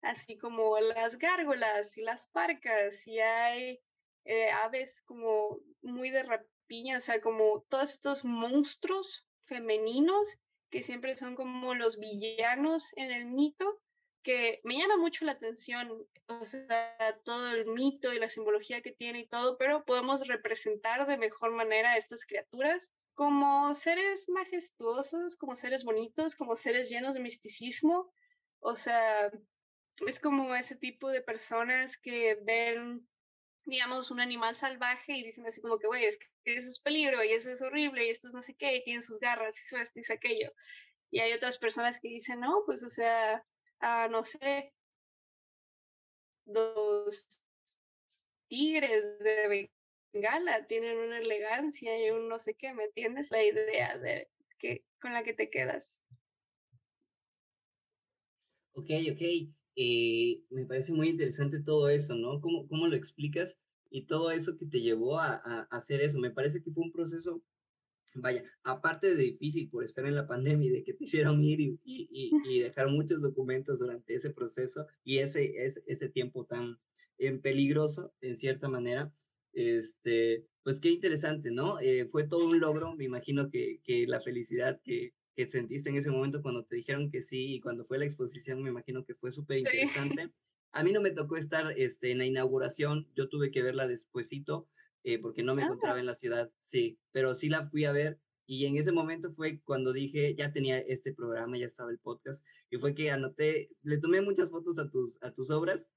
así 0.03 0.37
como 0.37 0.79
las 0.81 1.19
gárgolas 1.19 1.97
y 1.97 2.03
las 2.03 2.27
parcas, 2.29 3.07
y 3.07 3.19
hay 3.21 3.81
eh, 4.25 4.51
aves 4.51 5.03
como 5.03 5.59
muy 5.83 6.11
de 6.11 6.23
rapiña, 6.23 6.99
o 6.99 7.01
sea, 7.01 7.21
como 7.21 7.65
todos 7.69 7.91
estos 7.91 8.25
monstruos 8.25 9.27
femeninos 9.47 10.39
que 10.71 10.83
siempre 10.83 11.17
son 11.17 11.35
como 11.35 11.75
los 11.75 11.99
villanos 11.99 12.93
en 12.97 13.11
el 13.11 13.27
mito, 13.27 13.81
que 14.23 14.61
me 14.65 14.79
llama 14.79 14.97
mucho 14.99 15.25
la 15.25 15.33
atención, 15.33 16.07
o 16.29 16.45
sea, 16.45 17.21
todo 17.25 17.51
el 17.51 17.67
mito 17.67 18.13
y 18.13 18.19
la 18.19 18.29
simbología 18.29 18.83
que 18.83 18.93
tiene 18.93 19.21
y 19.21 19.29
todo, 19.29 19.57
pero 19.59 19.85
podemos 19.85 20.27
representar 20.29 21.07
de 21.07 21.17
mejor 21.17 21.53
manera 21.53 21.93
a 21.93 21.97
estas 21.97 22.25
criaturas 22.25 22.91
como 23.15 23.75
seres 23.75 24.29
majestuosos, 24.29 25.37
como 25.37 25.57
seres 25.57 25.85
bonitos, 25.85 26.37
como 26.37 26.55
seres 26.57 26.89
llenos 26.89 27.15
de 27.15 27.21
misticismo. 27.21 28.11
O 28.61 28.77
sea, 28.77 29.31
es 30.07 30.21
como 30.21 30.55
ese 30.55 30.77
tipo 30.77 31.11
de 31.11 31.21
personas 31.21 31.97
que 31.97 32.37
ven, 32.43 33.07
digamos, 33.65 34.11
un 34.11 34.21
animal 34.21 34.57
salvaje 34.57 35.15
y 35.15 35.25
dicen 35.25 35.47
así 35.47 35.61
como 35.61 35.79
que, 35.79 35.87
güey, 35.87 36.05
es 36.05 36.19
que 36.19 36.27
eso 36.45 36.69
es 36.69 36.81
peligro 36.81 37.23
y 37.23 37.33
eso 37.33 37.51
es 37.51 37.63
horrible 37.63 38.07
y 38.07 38.11
esto 38.11 38.29
es 38.29 38.35
no 38.35 38.43
sé 38.43 38.55
qué, 38.55 38.77
y 38.77 38.85
tienen 38.85 39.03
sus 39.03 39.19
garras 39.19 39.57
y 39.59 39.63
eso, 39.63 39.79
esto 39.79 40.01
y 40.01 40.13
aquello. 40.13 40.53
Y 41.11 41.21
hay 41.21 41.33
otras 41.33 41.59
personas 41.59 42.01
que 42.01 42.09
dicen, 42.09 42.41
no, 42.41 42.63
pues, 42.67 42.83
o 42.83 42.89
sea, 42.89 43.45
ah, 43.81 44.09
no 44.11 44.25
sé, 44.25 44.73
dos 46.45 47.45
tigres 48.49 49.19
de 49.21 49.71
Bengala 50.13 50.67
tienen 50.67 50.99
una 50.99 51.19
elegancia 51.19 52.05
y 52.05 52.11
un 52.11 52.29
no 52.29 52.39
sé 52.39 52.55
qué, 52.55 52.73
¿me 52.73 52.85
entiendes? 52.85 53.31
La 53.31 53.43
idea 53.43 53.97
de 53.99 54.29
que 54.59 54.85
con 55.01 55.13
la 55.13 55.23
que 55.23 55.35
te 55.35 55.51
quedas. 55.51 56.03
Ok, 58.73 58.91
ok. 59.13 59.60
Eh, 59.77 60.43
me 60.51 60.67
parece 60.67 60.93
muy 60.93 61.09
interesante 61.09 61.61
todo 61.61 61.89
eso, 61.89 62.15
¿no? 62.15 62.41
¿Cómo, 62.41 62.67
cómo 62.69 62.89
lo 62.89 62.97
explicas? 62.97 63.59
Y 63.91 64.03
todo 64.07 64.31
eso 64.31 64.57
que 64.57 64.67
te 64.67 64.81
llevó 64.81 65.19
a, 65.19 65.35
hacer 65.71 66.01
eso. 66.01 66.19
Me 66.19 66.31
parece 66.31 66.63
que 66.63 66.71
fue 66.71 66.85
un 66.85 66.93
proceso, 66.93 67.43
vaya, 68.15 68.43
aparte 68.63 69.15
de 69.15 69.23
difícil 69.23 69.69
por 69.69 69.85
estar 69.85 70.07
en 70.07 70.15
la 70.15 70.27
pandemia 70.27 70.69
y 70.69 70.73
de 70.73 70.85
que 70.85 70.95
te 70.95 71.05
hicieron 71.05 71.43
ir 71.43 71.61
y, 71.61 71.79
y, 71.85 72.31
y 72.49 72.61
dejar 72.61 72.89
muchos 72.91 73.21
documentos 73.21 73.79
durante 73.79 74.15
ese 74.15 74.31
proceso 74.31 74.87
y 75.05 75.19
ese, 75.19 75.65
ese, 75.65 75.83
ese 75.87 76.09
tiempo 76.09 76.45
tan 76.45 76.79
en 77.19 77.41
peligroso, 77.41 78.15
en 78.21 78.37
cierta 78.37 78.69
manera, 78.69 79.13
este, 79.53 80.47
pues 80.63 80.81
qué 80.81 80.91
interesante, 80.91 81.51
¿no? 81.51 81.79
Eh, 81.81 82.07
fue 82.07 82.25
todo 82.25 82.47
un 82.47 82.61
logro, 82.61 82.95
me 82.95 83.05
imagino 83.05 83.51
que, 83.51 83.81
que 83.85 84.07
la 84.07 84.21
felicidad 84.21 84.81
que, 84.83 85.13
que, 85.37 85.49
sentiste 85.49 85.91
en 85.91 85.97
ese 85.97 86.11
momento 86.11 86.43
cuando 86.43 86.65
te 86.65 86.77
dijeron 86.77 87.11
que 87.11 87.23
sí 87.23 87.55
y 87.55 87.61
cuando 87.61 87.85
fue 87.85 87.99
la 87.99 88.05
exposición, 88.05 88.63
me 88.63 88.71
imagino 88.71 89.05
que 89.05 89.15
fue 89.15 89.33
súper 89.33 89.59
interesante. 89.59 90.33
A 90.73 90.83
mí 90.83 90.93
no 90.93 91.01
me 91.01 91.11
tocó 91.11 91.37
estar 91.37 91.73
este, 91.77 92.13
en 92.13 92.19
la 92.19 92.27
inauguración, 92.27 93.09
yo 93.17 93.29
tuve 93.29 93.51
que 93.51 93.63
verla 93.63 93.89
despuesito 93.89 94.69
eh, 95.03 95.19
porque 95.19 95.43
no 95.43 95.55
me 95.55 95.63
encontraba 95.63 95.97
Ah, 95.97 96.01
en 96.01 96.07
la 96.07 96.15
ciudad, 96.15 96.53
sí, 96.61 96.99
pero 97.11 97.35
sí 97.35 97.49
la 97.49 97.69
fui 97.69 97.85
a 97.85 97.93
ver 97.93 98.21
y 98.47 98.67
en 98.67 98.77
ese 98.77 98.93
momento 98.93 99.33
fue 99.33 99.61
cuando 99.63 99.93
dije, 99.93 100.35
ya 100.35 100.53
tenía 100.53 100.79
este 100.79 101.15
programa, 101.15 101.57
ya 101.57 101.67
estaba 101.67 101.91
el 101.91 102.01
podcast, 102.01 102.45
y 102.69 102.79
fue 102.79 102.95
que 102.95 103.11
anoté, 103.13 103.71
le 103.83 103.99
tomé 103.99 104.21
muchas 104.23 104.51
fotos 104.51 104.79
a 104.79 104.91
tus, 104.91 105.17
a 105.23 105.33
tus 105.33 105.51
obras, 105.51 105.89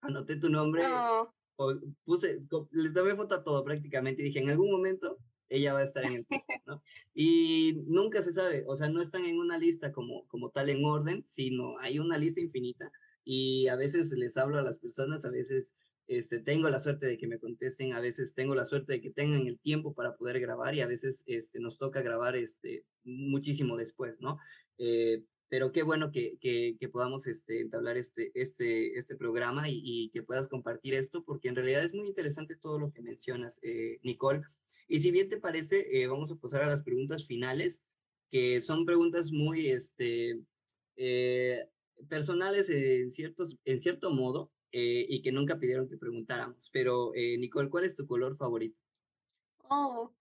anoté 0.00 0.36
tu 0.36 0.50
nombre, 0.50 0.82
no, 0.82 1.32
o 1.56 1.74
puse, 2.04 2.42
le 2.72 2.90
tomé 2.90 3.14
foto 3.14 3.36
a 3.36 3.44
todo 3.44 3.64
prácticamente 3.64 4.22
y 4.22 4.26
dije, 4.26 4.40
en 4.40 4.50
algún 4.50 4.70
momento 4.70 5.18
ella 5.48 5.72
va 5.72 5.80
a 5.80 5.84
estar 5.84 6.04
en 6.04 6.12
el 6.12 6.24
podcast, 6.28 6.66
¿no? 6.66 6.82
Y 7.14 7.82
nunca 7.86 8.22
se 8.22 8.32
sabe, 8.32 8.64
o 8.66 8.76
sea, 8.76 8.88
no 8.88 9.02
están 9.02 9.24
en 9.24 9.38
una 9.38 9.58
lista 9.58 9.92
como, 9.92 10.26
como 10.28 10.50
tal 10.50 10.68
en 10.68 10.84
orden, 10.84 11.24
sino 11.26 11.78
hay 11.80 11.98
una 11.98 12.18
lista 12.18 12.40
infinita 12.40 12.90
y 13.24 13.68
a 13.68 13.76
veces 13.76 14.10
les 14.12 14.36
hablo 14.36 14.58
a 14.58 14.62
las 14.62 14.78
personas, 14.78 15.24
a 15.24 15.30
veces 15.30 15.74
este, 16.08 16.38
tengo 16.38 16.68
la 16.68 16.78
suerte 16.78 17.06
de 17.06 17.18
que 17.18 17.26
me 17.26 17.38
contesten, 17.38 17.92
a 17.92 18.00
veces 18.00 18.34
tengo 18.34 18.54
la 18.54 18.64
suerte 18.64 18.94
de 18.94 19.00
que 19.00 19.10
tengan 19.10 19.46
el 19.46 19.58
tiempo 19.58 19.94
para 19.94 20.16
poder 20.16 20.38
grabar 20.40 20.74
y 20.74 20.80
a 20.80 20.86
veces 20.86 21.24
este, 21.26 21.58
nos 21.58 21.78
toca 21.78 22.02
grabar 22.02 22.36
este, 22.36 22.84
muchísimo 23.04 23.76
después, 23.76 24.14
¿no? 24.20 24.38
Eh, 24.78 25.24
pero 25.48 25.72
qué 25.72 25.82
bueno 25.82 26.10
que, 26.10 26.38
que, 26.40 26.76
que 26.78 26.88
podamos 26.88 27.26
este, 27.26 27.60
entablar 27.60 27.96
este, 27.96 28.32
este, 28.34 28.98
este 28.98 29.16
programa 29.16 29.68
y, 29.68 29.80
y, 29.84 30.10
que 30.10 30.22
puedas 30.22 30.48
compartir 30.48 30.94
esto, 30.94 31.24
porque 31.24 31.48
en 31.48 31.56
realidad 31.56 31.84
es 31.84 31.94
muy 31.94 32.06
interesante 32.08 32.56
todo 32.56 32.78
lo 32.78 32.92
que 32.92 33.02
mencionas, 33.02 33.60
eh, 33.62 33.98
Nicole. 34.02 34.42
Y 34.88 35.00
si 35.00 35.10
bien 35.10 35.28
te 35.28 35.38
parece, 35.38 36.00
eh, 36.00 36.06
vamos 36.06 36.30
a 36.30 36.36
pasar 36.36 36.62
a 36.62 36.68
las 36.68 36.82
preguntas 36.82 37.26
finales, 37.26 37.82
que 38.30 38.60
son 38.60 38.84
preguntas 38.84 39.30
muy 39.32 39.68
este, 39.68 40.40
eh, 40.96 41.68
personales 42.08 42.70
en, 42.70 43.10
ciertos, 43.10 43.56
en 43.64 43.80
cierto 43.80 44.10
modo 44.10 44.52
eh, 44.72 45.06
y 45.08 45.22
que 45.22 45.32
nunca 45.32 45.58
pidieron 45.58 45.88
que 45.88 45.96
preguntáramos. 45.96 46.70
Pero, 46.72 47.12
eh, 47.14 47.38
Nicole, 47.38 47.70
¿cuál 47.70 47.84
es 47.84 47.94
tu 47.94 48.06
color 48.06 48.36
favorito? 48.36 48.78
oh, 49.68 50.14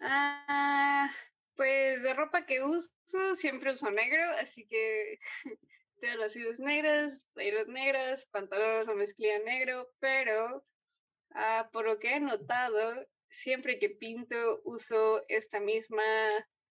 ah, 0.00 1.10
pues 1.54 2.02
de 2.02 2.14
ropa 2.14 2.46
que 2.46 2.62
uso, 2.62 2.92
siempre 3.34 3.72
uso 3.72 3.90
negro, 3.90 4.22
así 4.40 4.66
que 4.66 5.18
tengo 6.00 6.16
las 6.16 6.34
ideas 6.34 6.58
negras, 6.58 7.26
playeras 7.34 7.68
negras, 7.68 8.24
pantalones 8.26 8.88
o 8.88 8.96
mezclilla 8.96 9.38
negro, 9.40 9.92
pero 10.00 10.64
ah, 11.30 11.68
por 11.72 11.86
lo 11.86 11.98
que 11.98 12.14
he 12.14 12.20
notado, 12.20 13.06
siempre 13.34 13.78
que 13.78 13.90
pinto 13.90 14.36
uso 14.64 15.24
esta 15.28 15.60
misma 15.60 16.04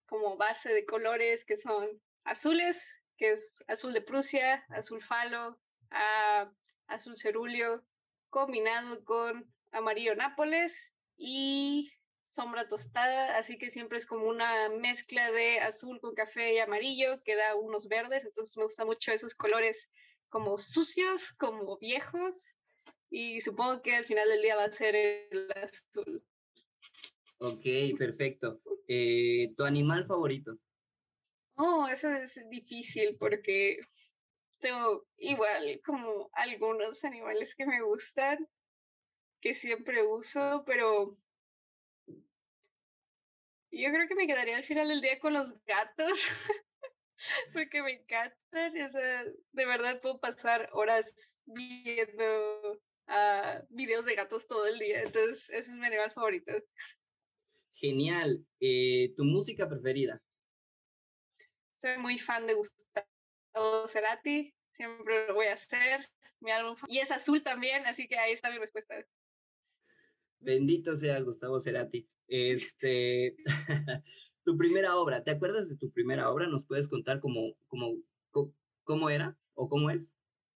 como 0.05 0.37
base 0.37 0.73
de 0.73 0.85
colores 0.85 1.43
que 1.45 1.57
son 1.57 2.01
azules, 2.23 3.03
que 3.17 3.31
es 3.31 3.63
azul 3.67 3.93
de 3.93 4.01
Prusia, 4.01 4.63
azul 4.69 5.01
falo, 5.01 5.59
ah, 5.91 6.49
azul 6.87 7.17
cerúleo, 7.17 7.83
combinado 8.29 9.03
con 9.03 9.53
amarillo 9.71 10.15
Nápoles 10.15 10.93
y 11.17 11.91
sombra 12.27 12.67
tostada, 12.67 13.37
así 13.37 13.57
que 13.57 13.69
siempre 13.69 13.97
es 13.97 14.05
como 14.05 14.25
una 14.25 14.69
mezcla 14.69 15.31
de 15.31 15.59
azul 15.59 15.99
con 15.99 16.15
café 16.15 16.53
y 16.53 16.59
amarillo 16.59 17.21
que 17.23 17.35
da 17.35 17.55
unos 17.55 17.87
verdes, 17.87 18.25
entonces 18.25 18.57
me 18.57 18.63
gustan 18.63 18.87
mucho 18.87 19.11
esos 19.11 19.35
colores 19.35 19.91
como 20.29 20.57
sucios, 20.57 21.31
como 21.33 21.77
viejos, 21.77 22.47
y 23.11 23.41
supongo 23.41 23.83
que 23.83 23.95
al 23.95 24.05
final 24.05 24.27
del 24.29 24.41
día 24.41 24.55
va 24.55 24.63
a 24.63 24.71
ser 24.71 24.95
el 24.95 25.51
azul. 25.61 26.23
Ok, 27.39 27.65
perfecto. 27.97 28.61
Eh, 28.87 29.53
¿Tu 29.57 29.63
animal 29.63 30.05
favorito? 30.05 30.57
Oh, 31.55 31.87
eso 31.87 32.09
es 32.09 32.39
difícil 32.49 33.17
porque 33.19 33.79
tengo 34.59 35.05
igual 35.17 35.81
como 35.85 36.29
algunos 36.33 37.03
animales 37.03 37.53
que 37.55 37.65
me 37.65 37.81
gustan, 37.81 38.47
que 39.41 39.53
siempre 39.53 40.07
uso, 40.07 40.63
pero 40.65 41.17
yo 43.71 43.91
creo 43.91 44.07
que 44.07 44.15
me 44.15 44.27
quedaría 44.27 44.55
al 44.55 44.63
final 44.63 44.87
del 44.87 45.01
día 45.01 45.19
con 45.19 45.33
los 45.33 45.53
gatos, 45.65 46.19
porque 47.53 47.83
me 47.83 47.91
encantan. 47.91 48.87
O 48.87 48.91
sea, 48.91 49.25
de 49.51 49.65
verdad 49.65 49.99
puedo 50.01 50.19
pasar 50.19 50.69
horas 50.73 51.41
viendo 51.45 52.79
uh, 53.07 53.65
videos 53.69 54.05
de 54.05 54.15
gatos 54.15 54.47
todo 54.47 54.65
el 54.65 54.79
día. 54.79 55.01
Entonces, 55.01 55.49
ese 55.49 55.71
es 55.71 55.77
mi 55.77 55.85
animal 55.85 56.11
favorito. 56.11 56.51
Genial. 57.75 58.45
Eh, 58.59 59.13
¿Tu 59.15 59.23
música 59.25 59.67
preferida? 59.67 60.21
Soy 61.69 61.97
muy 61.97 62.17
fan 62.17 62.47
de 62.47 62.53
Gustavo 62.53 63.87
Cerati. 63.87 64.53
Siempre 64.71 65.27
lo 65.27 65.35
voy 65.35 65.47
a 65.47 65.53
hacer. 65.53 66.09
Mi 66.39 66.51
álbum 66.51 66.75
y 66.89 66.99
es 66.99 67.11
azul 67.11 67.41
también, 67.41 67.85
así 67.85 68.07
que 68.07 68.17
ahí 68.17 68.33
está 68.33 68.51
mi 68.51 68.57
respuesta. 68.57 68.95
Bendito 70.39 70.95
sea 70.97 71.21
Gustavo 71.21 71.59
Cerati. 71.61 72.09
Este, 72.27 73.35
tu 74.43 74.57
primera 74.57 74.97
obra, 74.97 75.23
¿te 75.23 75.31
acuerdas 75.31 75.69
de 75.69 75.77
tu 75.77 75.91
primera 75.91 76.29
obra? 76.29 76.47
¿Nos 76.47 76.65
puedes 76.65 76.89
contar 76.89 77.21
cómo, 77.21 77.55
cómo, 77.67 77.95
cómo 78.83 79.09
era 79.09 79.37
o 79.53 79.69
cómo 79.69 79.89
es? 79.89 80.13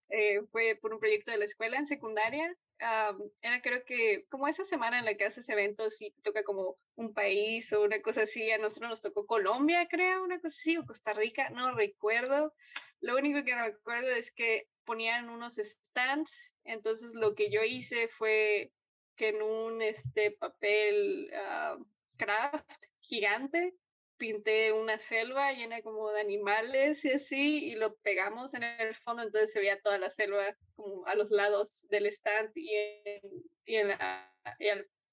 Eh, 0.10 0.42
fue 0.52 0.78
por 0.82 0.94
un 0.94 1.00
proyecto 1.00 1.32
de 1.32 1.38
la 1.38 1.46
escuela 1.46 1.78
en 1.78 1.86
secundaria. 1.86 2.56
Um, 2.80 3.30
era 3.42 3.62
creo 3.62 3.84
que 3.86 4.26
como 4.30 4.48
esa 4.48 4.64
semana 4.64 5.00
en 5.00 5.06
la 5.06 5.16
que 5.16 5.26
haces 5.26 5.50
eventos 5.50 6.00
y 6.02 6.12
te 6.12 6.22
toca 6.22 6.44
como 6.44 6.78
un 6.96 7.14
país 7.14 7.74
o 7.74 7.84
una 7.84 8.02
cosa 8.02 8.22
así, 8.22 8.52
a 8.52 8.60
nosotros 8.60 8.90
nos 8.90 9.02
tocó 9.02 9.26
Colombia, 9.26 9.88
creo, 9.90 10.24
una 10.24 10.40
cosa 10.40 10.56
así, 10.60 10.78
o 10.78 10.86
Costa 10.86 11.14
Rica, 11.14 11.50
no 11.50 11.74
recuerdo. 11.74 12.54
Lo 13.02 13.18
único 13.18 13.44
que 13.44 13.56
recuerdo 13.56 14.10
es 14.12 14.32
que 14.32 14.68
ponían 14.86 15.30
unos 15.30 15.56
stands, 15.56 16.54
entonces 16.64 17.14
lo 17.14 17.36
que 17.36 17.52
yo 17.52 17.64
hice 17.64 18.08
fue 18.08 18.72
que 19.16 19.30
en 19.30 19.42
un 19.42 19.82
este, 19.82 20.32
papel 20.32 21.32
ah, 21.34 21.78
craft 22.18 22.84
gigante 23.02 23.74
pinté 24.18 24.74
una 24.74 25.00
selva 25.00 25.54
llena 25.54 25.82
como 25.82 26.12
de 26.12 26.22
animales 26.22 27.06
y 27.06 27.12
así, 27.12 27.66
y 27.66 27.76
lo 27.76 27.96
pegamos 27.98 28.54
en 28.54 28.64
el 28.64 28.96
fondo, 28.96 29.24
entonces 29.24 29.52
se 29.52 29.60
veía 29.60 29.80
toda 29.82 29.98
la 29.98 30.10
selva 30.10 30.56
como 30.76 31.06
a 31.06 31.16
los 31.16 31.30
lados 31.32 31.86
del 31.90 32.08
stand 32.08 32.52
y 32.56 32.76
en, 32.76 33.22
y 33.66 33.76
en, 33.76 33.88
la, 33.90 34.34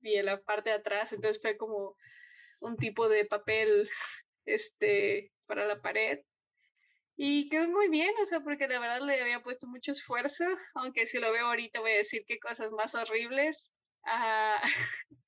y 0.01 0.14
en 0.14 0.27
la 0.27 0.40
parte 0.43 0.71
de 0.71 0.77
atrás, 0.77 1.12
entonces 1.12 1.40
fue 1.40 1.57
como 1.57 1.97
un 2.61 2.77
tipo 2.77 3.09
de 3.09 3.25
papel 3.25 3.88
este, 4.45 5.33
para 5.47 5.64
la 5.67 5.81
pared. 5.81 6.21
Y 7.17 7.49
quedó 7.49 7.69
muy 7.69 7.88
bien, 7.88 8.12
o 8.21 8.27
sea, 8.27 8.40
porque 8.40 8.67
la 8.67 8.81
verdad 8.81 9.01
le 9.01 9.21
había 9.21 9.40
puesto 9.40 9.69
mucho 9.69 9.93
esfuerzo, 9.93 10.45
aunque 10.75 11.07
si 11.07 11.19
lo 11.19 11.31
veo 11.31 11.47
ahorita 11.47 11.79
voy 11.79 11.93
a 11.93 11.99
decir 11.99 12.25
qué 12.27 12.40
cosas 12.40 12.73
más 12.73 12.97
horribles. 12.97 13.71
Ah, 14.05 14.61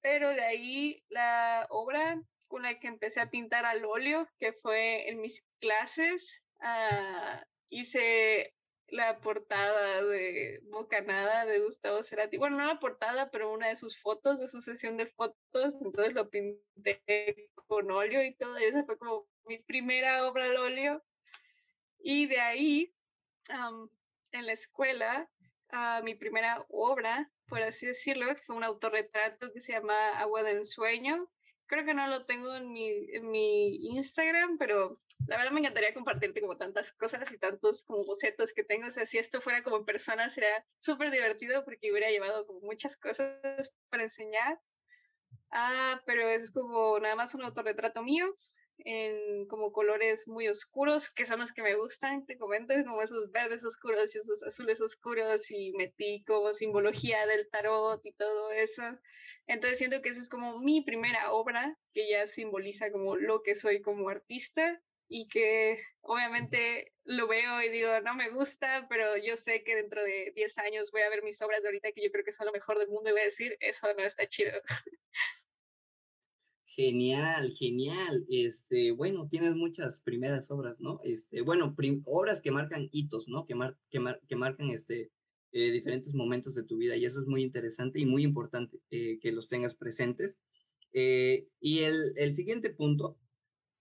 pero 0.00 0.28
de 0.28 0.44
ahí 0.44 1.02
la 1.08 1.66
obra 1.70 2.22
con 2.48 2.62
la 2.62 2.78
que 2.78 2.88
empecé 2.88 3.20
a 3.20 3.30
pintar 3.30 3.64
al 3.64 3.84
óleo, 3.84 4.28
que 4.38 4.52
fue 4.52 5.08
en 5.08 5.20
mis 5.20 5.44
clases, 5.60 6.42
ah, 6.60 7.44
hice 7.68 8.54
la 8.88 9.18
portada 9.18 10.02
de 10.02 10.60
Bocanada 10.64 11.44
de 11.44 11.60
Gustavo 11.60 12.02
Cerati. 12.02 12.36
Bueno, 12.36 12.58
no 12.58 12.66
la 12.66 12.78
portada, 12.78 13.30
pero 13.30 13.52
una 13.52 13.68
de 13.68 13.76
sus 13.76 13.98
fotos, 13.98 14.40
de 14.40 14.46
su 14.46 14.60
sesión 14.60 14.96
de 14.96 15.06
fotos. 15.06 15.82
Entonces 15.82 16.14
lo 16.14 16.30
pinté 16.30 17.50
con 17.66 17.90
óleo 17.90 18.22
y 18.22 18.34
todo. 18.34 18.58
Y 18.58 18.64
esa 18.64 18.84
fue 18.84 18.98
como 18.98 19.26
mi 19.46 19.58
primera 19.58 20.26
obra 20.26 20.44
al 20.44 20.56
óleo. 20.56 21.02
Y 21.98 22.26
de 22.26 22.40
ahí, 22.40 22.94
en 24.32 24.46
la 24.46 24.52
escuela, 24.52 25.28
uh, 25.72 26.04
mi 26.04 26.14
primera 26.14 26.64
obra, 26.68 27.30
por 27.48 27.62
así 27.62 27.86
decirlo, 27.86 28.26
fue 28.46 28.56
un 28.56 28.64
autorretrato 28.64 29.52
que 29.52 29.60
se 29.60 29.72
llama 29.72 30.18
Agua 30.18 30.42
de 30.42 30.52
Ensueño. 30.52 31.28
Creo 31.66 31.84
que 31.84 31.94
no 31.94 32.06
lo 32.06 32.24
tengo 32.26 32.54
en 32.54 32.72
mi, 32.72 32.88
en 33.12 33.30
mi 33.30 33.76
Instagram, 33.96 34.58
pero 34.58 35.00
la 35.26 35.36
verdad 35.36 35.52
me 35.52 35.60
encantaría 35.60 35.94
compartirte 35.94 36.40
como 36.40 36.56
tantas 36.56 36.92
cosas 36.92 37.32
y 37.32 37.38
tantos 37.38 37.82
como 37.84 38.04
bocetos 38.04 38.52
que 38.52 38.64
tengo. 38.64 38.86
O 38.86 38.90
sea, 38.90 39.06
si 39.06 39.18
esto 39.18 39.40
fuera 39.40 39.62
como 39.62 39.84
persona 39.84 40.30
sería 40.30 40.64
súper 40.78 41.10
divertido 41.10 41.64
porque 41.64 41.90
hubiera 41.90 42.10
llevado 42.10 42.46
como 42.46 42.60
muchas 42.60 42.96
cosas 42.96 43.74
para 43.88 44.04
enseñar. 44.04 44.60
Ah, 45.50 46.02
pero 46.06 46.28
es 46.28 46.52
como 46.52 46.98
nada 47.00 47.16
más 47.16 47.34
un 47.34 47.42
autorretrato 47.42 48.02
mío 48.02 48.36
en 48.78 49.46
como 49.46 49.72
colores 49.72 50.28
muy 50.28 50.48
oscuros, 50.48 51.10
que 51.10 51.26
son 51.26 51.40
los 51.40 51.52
que 51.52 51.62
me 51.62 51.74
gustan, 51.76 52.26
te 52.26 52.36
comento, 52.36 52.74
como 52.84 53.02
esos 53.02 53.30
verdes 53.30 53.64
oscuros 53.64 54.14
y 54.14 54.18
esos 54.18 54.42
azules 54.42 54.80
oscuros 54.80 55.50
y 55.50 55.72
metí 55.72 56.22
como 56.24 56.52
simbología 56.52 57.26
del 57.26 57.48
tarot 57.48 58.04
y 58.04 58.12
todo 58.12 58.50
eso. 58.50 58.82
Entonces 59.46 59.78
siento 59.78 60.02
que 60.02 60.08
esa 60.08 60.20
es 60.20 60.28
como 60.28 60.58
mi 60.58 60.82
primera 60.82 61.32
obra 61.32 61.78
que 61.92 62.08
ya 62.10 62.26
simboliza 62.26 62.90
como 62.90 63.16
lo 63.16 63.42
que 63.42 63.54
soy 63.54 63.80
como 63.80 64.08
artista 64.08 64.82
y 65.08 65.28
que 65.28 65.80
obviamente 66.00 66.92
lo 67.04 67.28
veo 67.28 67.62
y 67.62 67.68
digo, 67.68 68.00
no 68.00 68.14
me 68.14 68.30
gusta, 68.30 68.86
pero 68.88 69.16
yo 69.16 69.36
sé 69.36 69.62
que 69.62 69.76
dentro 69.76 70.02
de 70.02 70.32
10 70.34 70.58
años 70.58 70.90
voy 70.90 71.02
a 71.02 71.10
ver 71.10 71.22
mis 71.22 71.40
obras 71.42 71.62
de 71.62 71.68
ahorita 71.68 71.92
que 71.92 72.02
yo 72.02 72.10
creo 72.10 72.24
que 72.24 72.32
son 72.32 72.46
lo 72.46 72.52
mejor 72.52 72.78
del 72.78 72.88
mundo 72.88 73.10
y 73.10 73.12
voy 73.12 73.20
a 73.20 73.26
decir, 73.26 73.56
eso 73.60 73.86
no 73.94 74.02
está 74.02 74.28
chido. 74.28 74.52
Genial, 76.66 77.52
genial. 77.58 78.26
Este, 78.28 78.90
bueno, 78.90 79.28
tienes 79.28 79.54
muchas 79.54 80.00
primeras 80.00 80.50
obras, 80.50 80.78
¿no? 80.78 81.00
Este, 81.04 81.40
bueno, 81.40 81.74
obras 82.04 82.42
que 82.42 82.50
marcan 82.50 82.90
hitos, 82.92 83.28
¿no? 83.28 83.46
Que, 83.46 83.54
mar 83.54 83.78
que, 83.88 83.98
que 84.28 84.36
marcan 84.36 84.68
este, 84.68 85.10
eh, 85.58 85.70
diferentes 85.70 86.12
momentos 86.12 86.54
de 86.54 86.64
tu 86.64 86.76
vida 86.76 86.96
y 86.96 87.06
eso 87.06 87.18
es 87.18 87.26
muy 87.26 87.42
interesante 87.42 87.98
y 87.98 88.04
muy 88.04 88.22
importante 88.22 88.78
eh, 88.90 89.18
que 89.22 89.32
los 89.32 89.48
tengas 89.48 89.74
presentes. 89.74 90.38
Eh, 90.92 91.48
y 91.60 91.78
el, 91.78 92.12
el, 92.16 92.34
siguiente 92.34 92.68
punto 92.68 93.18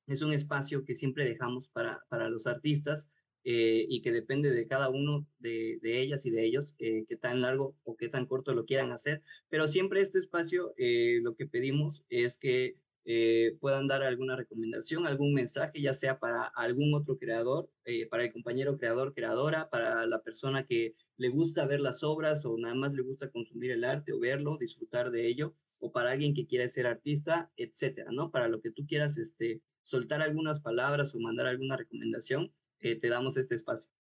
es 0.08 0.22
un 0.22 0.32
espacio 0.32 0.86
que 0.86 0.96
siempre 0.96 1.26
dejamos 1.26 1.68
para, 1.68 2.00
para 2.08 2.30
los 2.30 2.48
artistas 2.48 3.10
y 3.44 4.02
que 4.02 4.12
depende 4.12 4.50
de 4.50 4.66
cada 4.68 4.90
uno 4.90 5.28
de, 5.38 5.78
de 5.82 6.00
ellas 6.00 6.26
y 6.26 6.32
de 6.32 6.46
ellos, 6.46 6.74
qué 6.80 7.18
tan 7.22 7.42
largo 7.42 7.76
o 7.84 7.96
qué 7.96 8.10
tan 8.10 8.26
corto 8.26 8.56
lo 8.56 8.66
quieran 8.66 8.92
hacer, 8.92 9.22
pero 9.50 9.68
siempre 9.68 10.02
este 10.02 10.18
espacio 10.18 10.74
lo 11.22 11.36
que 11.36 11.46
pedimos 11.46 12.04
es 12.10 12.40
que 12.40 12.76
eh, 13.08 13.56
puedan 13.62 13.86
dar 13.86 14.02
alguna 14.02 14.36
recomendación, 14.36 15.06
algún 15.06 15.32
mensaje, 15.32 15.80
ya 15.80 15.94
sea 15.94 16.18
para 16.18 16.44
algún 16.44 16.96
otro 16.96 17.20
creador, 17.20 17.70
eh, 17.86 18.08
para 18.08 18.24
el 18.24 18.34
compañero 18.34 18.78
creador, 18.78 19.14
creadora, 19.14 19.70
para 19.70 20.08
la 20.08 20.24
persona 20.24 20.66
que 20.66 20.96
le 21.18 21.30
gusta 21.30 21.66
ver 21.66 21.80
las 21.80 22.04
obras 22.04 22.46
o 22.46 22.58
nada 22.58 22.76
más 22.76 22.94
le 22.94 23.02
gusta 23.02 23.32
consumir 23.32 23.72
el 23.72 23.84
arte 23.84 24.14
o 24.14 24.20
verlo, 24.20 24.58
disfrutar 24.58 25.12
de 25.12 25.28
ello, 25.28 25.56
o 25.80 25.92
para 25.92 26.12
alguien 26.12 26.34
que 26.34 26.48
quiera 26.48 26.68
ser 26.68 26.88
artista, 26.88 27.52
etcétera, 27.58 28.12
¿no? 28.12 28.32
Para 28.32 28.48
lo 28.48 28.62
que 28.62 28.72
tú 28.72 28.86
quieras, 28.88 29.18
este, 29.18 29.62
soltar 29.84 30.22
algunas 30.22 30.60
palabras 30.60 31.14
o 31.14 31.20
mandar 31.20 31.48
alguna 31.48 31.78
recomendación, 31.78 32.52
eh, 32.80 32.96
te 32.96 33.10
damos 33.10 33.38
este 33.38 33.56
espacio. 33.56 33.92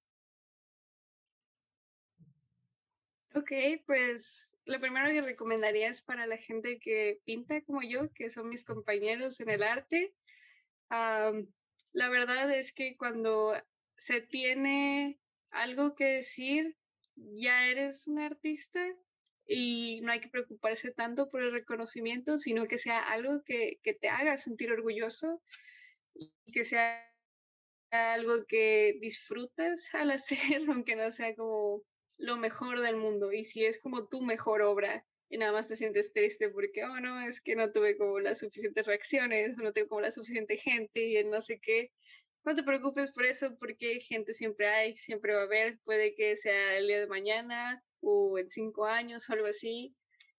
Ok, 3.33 3.51
pues 3.85 4.55
lo 4.65 4.79
primero 4.79 5.09
que 5.09 5.21
recomendaría 5.21 5.89
es 5.89 6.01
para 6.01 6.25
la 6.25 6.37
gente 6.37 6.79
que 6.79 7.21
pinta 7.25 7.61
como 7.61 7.81
yo, 7.83 8.11
que 8.13 8.29
son 8.29 8.49
mis 8.49 8.63
compañeros 8.63 9.39
en 9.39 9.49
el 9.49 9.63
arte. 9.63 10.13
la 10.89 12.09
verdad 12.09 12.51
es 12.51 12.73
que 12.73 12.97
cuando 12.97 13.53
se 13.97 14.21
tiene 14.21 15.19
algo 15.51 15.95
que 15.95 16.05
decir, 16.05 16.75
ya 17.15 17.67
eres 17.67 18.07
un 18.07 18.19
artista 18.19 18.79
y 19.47 20.01
no 20.01 20.11
hay 20.11 20.19
que 20.19 20.29
preocuparse 20.29 20.91
tanto 20.91 21.29
por 21.29 21.41
el 21.41 21.51
reconocimiento, 21.51 22.37
sino 22.37 22.67
que 22.67 22.77
sea 22.77 22.99
algo 22.99 23.43
que, 23.43 23.79
que 23.83 23.93
te 23.93 24.09
haga 24.09 24.37
sentir 24.37 24.71
orgulloso 24.71 25.41
y 26.13 26.31
que 26.51 26.65
sea 26.65 27.05
algo 27.91 28.45
que 28.47 28.97
disfrutas 28.99 29.89
al 29.93 30.11
hacer, 30.11 30.63
aunque 30.69 30.95
no 30.95 31.11
sea 31.11 31.35
como 31.35 31.83
lo 32.17 32.37
mejor 32.37 32.81
del 32.81 32.97
mundo. 32.97 33.31
Y 33.31 33.45
si 33.45 33.65
es 33.65 33.81
como 33.81 34.07
tu 34.07 34.21
mejor 34.21 34.61
obra 34.61 35.05
y 35.29 35.37
nada 35.37 35.51
más 35.51 35.67
te 35.67 35.75
sientes 35.75 36.13
triste 36.13 36.49
porque, 36.49 36.83
oh 36.83 36.99
no, 36.99 37.21
es 37.21 37.41
que 37.41 37.55
no 37.55 37.71
tuve 37.71 37.97
como 37.97 38.19
las 38.19 38.39
suficientes 38.39 38.85
reacciones, 38.85 39.57
no 39.57 39.73
tengo 39.73 39.89
como 39.89 40.01
la 40.01 40.11
suficiente 40.11 40.57
gente 40.57 41.03
y 41.03 41.23
no 41.23 41.41
sé 41.41 41.59
qué, 41.59 41.91
no 42.45 42.55
te 42.55 42.63
preocupes 42.63 43.11
por 43.11 43.25
eso 43.25 43.57
porque 43.57 43.99
gente 43.99 44.33
siempre 44.33 44.67
hay, 44.67 44.95
siempre 44.95 45.33
va 45.33 45.41
a 45.41 45.45
haber, 45.45 45.79
puede 45.83 46.13
que 46.13 46.37
sea 46.37 46.77
el 46.77 46.87
día 46.87 46.99
de 46.99 47.07
mañana 47.07 47.83
o 48.01 48.37
en 48.37 48.49
cinco 48.49 48.85
años 48.85 49.27
o 49.27 49.33
algo 49.33 49.47
así. 49.47 49.95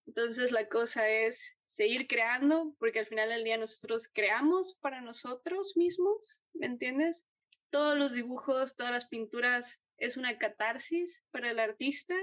Entonces 0.06 0.52
la 0.52 0.68
cosa 0.68 1.08
es 1.08 1.56
seguir 1.66 2.06
creando 2.06 2.74
porque 2.78 3.00
al 3.00 3.06
final 3.06 3.28
del 3.28 3.42
día 3.42 3.58
nosotros 3.58 4.08
creamos 4.12 4.76
para 4.80 5.00
nosotros 5.00 5.76
mismos, 5.76 6.40
¿me 6.54 6.66
entiendes? 6.66 7.24
Todos 7.70 7.98
los 7.98 8.14
dibujos, 8.14 8.76
todas 8.76 8.92
las 8.92 9.06
pinturas 9.06 9.80
es 9.98 10.16
una 10.16 10.38
catarsis 10.38 11.24
para 11.32 11.50
el 11.50 11.58
artista 11.58 12.14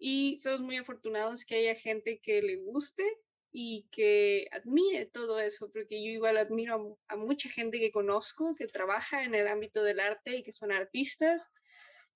y 0.00 0.38
somos 0.38 0.60
muy 0.60 0.78
afortunados 0.78 1.44
que 1.44 1.56
haya 1.56 1.74
gente 1.74 2.20
que 2.22 2.40
le 2.40 2.56
guste 2.56 3.04
y 3.50 3.88
que 3.90 4.46
admire 4.52 5.06
todo 5.06 5.40
eso, 5.40 5.70
porque 5.72 6.02
yo 6.04 6.10
igual 6.10 6.36
admiro 6.36 6.98
a, 7.08 7.16
mucha 7.16 7.48
gente 7.48 7.78
que 7.78 7.90
conozco 7.90 8.54
que 8.54 8.66
trabaja 8.66 9.24
en 9.24 9.34
el 9.34 9.48
ámbito 9.48 9.82
del 9.82 10.00
arte 10.00 10.36
y 10.36 10.42
que 10.42 10.52
son 10.52 10.72
artistas 10.72 11.48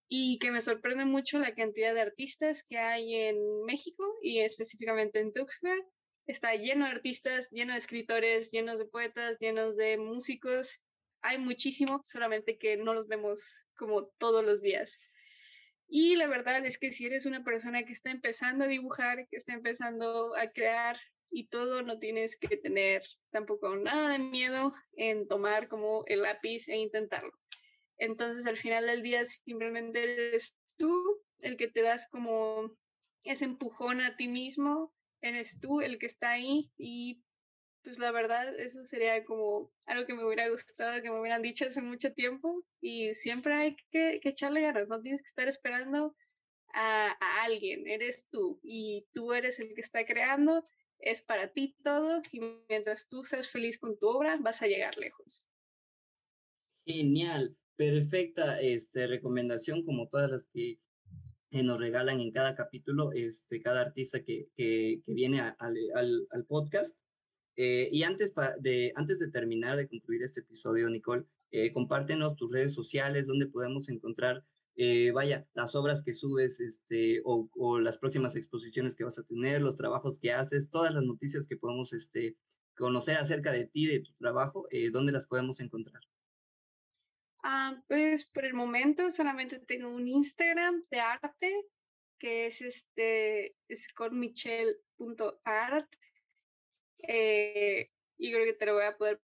y 0.09 0.39
que 0.39 0.51
me 0.51 0.61
sorprende 0.61 1.05
mucho 1.05 1.39
la 1.39 1.55
cantidad 1.55 1.95
de 1.95 2.03
artistas 2.03 2.63
que 2.69 2.79
hay 2.79 3.15
en 3.15 3.65
México 3.65 4.19
y 4.23 4.41
específicamente 4.41 5.21
en 5.21 5.33
Tuxtla. 5.33 5.75
Está 6.27 6.55
lleno 6.55 6.85
de 6.85 6.93
artistas, 6.93 7.49
lleno 7.51 7.73
de 7.73 7.79
escritores, 7.79 8.51
llenos 8.51 8.79
de 8.79 8.85
poetas, 8.85 9.39
llenos 9.41 9.77
de 9.77 9.97
músicos 9.97 10.81
hay 11.23 11.39
muchísimo, 11.39 12.03
solamente 12.05 12.59
que 12.59 12.77
no 12.77 12.95
los 12.95 13.07
vemos 13.07 13.65
como 13.77 14.07
todos 14.19 14.45
los 14.45 14.61
días. 14.61 14.99
Y 15.89 16.17
la 16.17 16.27
verdad 16.27 16.65
es 16.67 16.79
que 16.79 16.91
si 16.91 17.07
eres 17.07 17.27
una 17.27 17.45
persona 17.45 17.85
que 17.85 17.93
está 17.93 18.11
empezando 18.11 18.65
a 18.65 18.69
dibujar, 18.69 19.29
que 19.29 19.37
está 19.37 19.53
empezando 19.53 20.35
a 20.37 20.51
crear 20.51 20.99
y 21.33 21.49
todo, 21.49 21.83
no 21.83 21.99
tienes 21.99 22.37
que 22.37 22.57
tener 22.57 23.03
tampoco 23.31 23.75
nada 23.75 24.11
de 24.11 24.19
miedo 24.19 24.75
en 24.93 25.27
tomar 25.27 25.69
como 25.69 26.05
el 26.07 26.23
lápiz 26.23 26.69
e 26.69 26.77
intentarlo. 26.77 27.33
Entonces 27.97 28.47
al 28.47 28.59
final 28.59 28.87
del 28.87 29.03
día 29.03 29.25
simplemente 29.25 30.03
eres 30.03 30.55
tú 30.77 31.23
el 31.39 31.57
que 31.57 31.69
te 31.69 31.83
das 31.83 32.07
como 32.09 32.71
ese 33.25 33.47
empujón 33.47 34.01
a 34.01 34.17
ti 34.17 34.29
mismo, 34.29 34.93
eres 35.21 35.59
tú 35.61 35.81
el 35.81 35.99
que 35.99 36.07
está 36.07 36.33
ahí 36.33 36.71
y 36.77 37.23
pues 37.83 37.99
la 37.99 38.13
verdad, 38.13 38.59
eso 38.61 38.85
sería 38.85 39.25
como 39.25 39.73
algo 39.87 40.07
que 40.07 40.15
me 40.15 40.25
hubiera 40.25 40.49
gustado, 40.49 41.03
que 41.03 41.11
me 41.11 41.19
hubieran 41.19 41.43
dicho 41.43 41.67
hace 41.67 41.83
mucho 41.83 42.13
tiempo 42.13 42.63
y 42.81 43.15
siempre 43.15 43.55
hay 43.55 43.77
que, 43.91 44.21
echarle 44.23 44.61
ganas, 44.61 44.89
no 44.89 45.01
tienes 45.01 45.23
que 45.23 45.29
estar 45.29 45.49
esperando 45.49 46.15
a, 46.75 47.09
a, 47.09 47.43
alguien, 47.43 47.89
eres 47.89 48.27
tú 48.31 48.61
y 48.63 49.07
tú 49.13 49.33
eres 49.33 49.59
el 49.59 49.75
que 49.75 49.81
está 49.81 50.05
creando, 50.05 50.63
es 51.03 51.23
para 51.23 51.53
ti 51.53 51.77
todo 51.83 52.23
y 52.33 52.41
mientras 52.69 53.09
tú 53.09 53.25
seas 53.25 53.49
feliz 53.49 53.79
con 53.79 53.99
tu 53.99 54.09
obra 54.09 54.39
vas 54.41 54.63
a 54.63 54.67
llegar 54.67 54.97
lejos. 54.97 55.49
Genial, 56.87 57.57
perfecta 57.77 58.61
este, 58.61 59.07
recomendación 59.07 59.85
como 59.85 60.09
todas 60.09 60.31
las 60.31 60.47
que 60.53 60.79
nos 61.51 61.79
regalan 61.79 62.21
en 62.21 62.31
cada 62.31 62.55
capítulo, 62.55 63.13
este, 63.13 63.61
cada 63.61 63.83
artista 63.83 64.25
que, 64.25 64.49
que, 64.57 65.03
viene 65.07 65.41
al, 65.41 65.77
al, 66.31 66.47
podcast. 66.47 66.99
Eh, 67.57 67.91
y 67.93 68.05
antes, 68.05 68.33
de, 68.61 68.93
antes 68.97 69.19
de 69.19 69.31
terminar 69.31 69.77
de 69.77 69.87
concluir 69.87 70.23
este 70.23 70.41
episodio, 70.41 70.89
Nicole, 70.89 71.27
eh, 71.51 71.71
compártenos 71.73 72.37
tus 72.37 72.51
redes 72.51 72.73
sociales, 72.73 73.27
donde 73.27 73.47
podemos 73.47 73.91
encontrar, 73.91 74.43
vaya, 75.13 75.47
las 75.55 75.75
obras 75.75 76.03
que 76.03 76.15
subes, 76.15 76.61
este, 76.61 77.21
o, 77.25 77.49
o, 77.55 77.79
las 77.79 77.99
próximas 77.99 78.37
exposiciones 78.37 78.95
que 78.95 79.05
vas 79.05 79.19
a 79.19 79.25
tener, 79.25 79.63
los 79.63 79.77
trabajos 79.77 80.19
que 80.19 80.33
haces, 80.33 80.71
todas 80.71 80.93
las 80.95 81.05
noticias 81.05 81.47
que 81.47 81.57
podemos 81.57 81.93
este, 81.93 82.37
conocer 82.77 83.17
acerca 83.17 83.53
de 83.53 83.67
ti, 83.67 83.87
de 83.87 84.01
tu 84.01 84.13
trabajo, 84.15 84.67
¿dónde 84.93 85.13
las 85.13 85.27
podemos 85.27 85.61
encontrar? 85.61 86.03
Ah, 87.45 87.83
pues 87.89 88.25
por 88.25 88.45
el 88.45 88.55
momento 88.55 89.11
solamente 89.11 89.59
tengo 89.59 89.89
un 89.89 90.07
Instagram 90.07 90.81
de 90.91 91.01
arte 91.01 91.67
que 92.23 92.47
es 92.47 92.63
este 92.63 93.57
es 93.67 93.93
con 93.93 94.17
michelle.art 94.17 95.93
eh, 96.99 97.91
y 98.17 98.33
creo 98.33 98.45
que 98.45 98.53
te 98.53 98.67
lo 98.67 98.75
voy 98.75 98.85
a 98.85 98.97
poder 98.97 99.21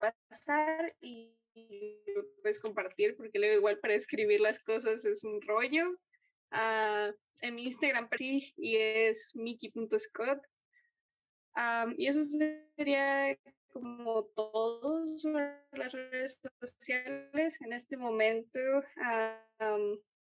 pasar 0.00 0.96
y, 1.00 1.32
lo 1.54 2.24
puedes 2.42 2.60
compartir 2.60 3.16
porque 3.16 3.38
luego 3.38 3.56
igual 3.56 3.78
para 3.78 3.94
escribir 3.94 4.40
las 4.40 4.58
cosas 4.60 5.04
es 5.04 5.24
un 5.24 5.40
rollo. 5.42 5.98
Ah, 6.50 7.10
en 7.40 7.54
mi 7.54 7.64
Instagram 7.64 8.08
sí 8.16 8.52
y 8.56 8.76
es 8.76 9.30
mickey.scott. 9.34 10.40
Ah, 11.54 11.86
y 11.96 12.06
eso 12.06 12.22
sería 12.76 13.38
como 13.68 14.24
todos 14.36 15.24
las 15.24 15.92
redes 15.92 16.40
sociales. 16.60 17.60
En 17.60 17.72
este 17.72 17.96
momento 17.96 18.60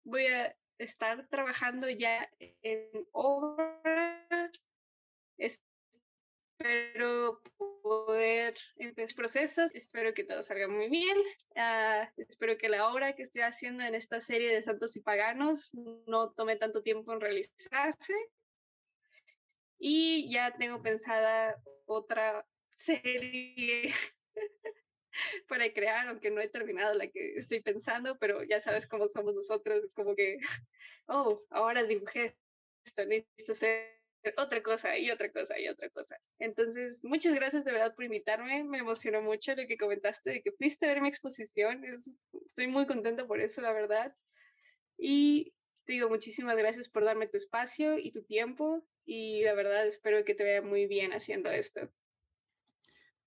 voy 0.04 0.26
a 0.28 0.56
estar 0.78 1.28
trabajando 1.30 1.90
ya 1.90 2.30
en 2.40 3.08
obra. 3.12 4.52
Espero 6.60 7.40
poder 7.82 8.56
empezar 8.78 9.16
procesos. 9.16 9.74
Espero 9.76 10.14
que 10.14 10.24
todo 10.24 10.42
salga 10.42 10.68
muy 10.68 10.90
bien. 10.90 11.16
Ah, 11.56 12.12
espero 12.18 12.58
que 12.58 12.68
la 12.68 12.88
obra 12.90 13.16
que 13.16 13.24
estoy 13.24 13.44
haciendo 13.44 13.84
en 13.84 13.94
esta 13.94 14.22
serie 14.22 14.54
de 14.54 14.64
Santos 14.64 14.96
y 14.96 15.02
Paganos 15.02 15.72
no 16.08 16.32
tome 16.32 16.56
tanto 16.56 16.82
tiempo 16.82 17.14
en 17.14 17.22
realizarse. 17.22 18.14
Y 19.80 20.32
ya 20.32 20.56
tengo 20.58 20.82
pensada 20.82 21.62
otra 21.86 22.48
serie 22.76 23.94
para 25.48 25.72
crear, 25.72 26.08
aunque 26.08 26.32
no 26.32 26.42
he 26.42 26.50
terminado 26.50 26.96
la 26.96 27.08
que 27.08 27.36
estoy 27.36 27.62
pensando, 27.62 28.18
pero 28.18 28.44
ya 28.44 28.60
sabes 28.60 28.88
cómo 28.88 29.08
somos 29.08 29.36
nosotros, 29.36 29.84
es 29.84 29.94
como 29.94 30.16
que, 30.16 30.40
oh, 31.08 31.44
ahora 31.52 31.84
dibujé 31.84 32.36
esto, 32.84 33.06
necesito 33.06 33.52
hacer 33.52 33.97
otra 34.38 34.62
cosa 34.64 34.98
y 34.98 35.12
otra 35.12 35.32
cosa 35.32 35.60
y 35.60 35.68
otra 35.68 35.90
cosa. 35.90 36.18
Entonces, 36.40 37.04
muchas 37.04 37.34
gracias 37.36 37.66
de 37.66 37.72
verdad 37.72 37.96
por 37.96 38.06
invitarme, 38.06 38.64
me 38.64 38.80
emocionó 38.80 39.22
mucho 39.22 39.56
lo 39.56 39.68
que 39.68 39.78
comentaste 39.78 40.32
de 40.32 40.42
que 40.42 40.52
fuiste 40.52 40.86
a 40.86 40.90
ver 40.90 41.02
mi 41.02 41.08
exposición, 41.08 41.84
estoy 42.46 42.68
muy 42.68 42.86
contenta 42.86 43.26
por 43.28 43.40
eso, 43.40 43.62
la 43.62 43.74
verdad. 43.74 44.16
Y 44.98 45.54
te 45.86 45.94
digo, 45.94 46.10
muchísimas 46.10 46.58
gracias 46.58 46.90
por 46.90 47.06
darme 47.06 47.28
tu 47.28 47.38
espacio 47.38 47.98
y 47.98 48.12
tu 48.12 48.24
tiempo 48.24 48.86
y 49.06 49.44
la 49.44 49.54
verdad 49.54 49.88
espero 49.88 50.26
que 50.26 50.36
te 50.36 50.44
vaya 50.44 50.62
muy 50.62 50.86
bien 50.86 51.14
haciendo 51.14 51.50
esto. 51.50 51.90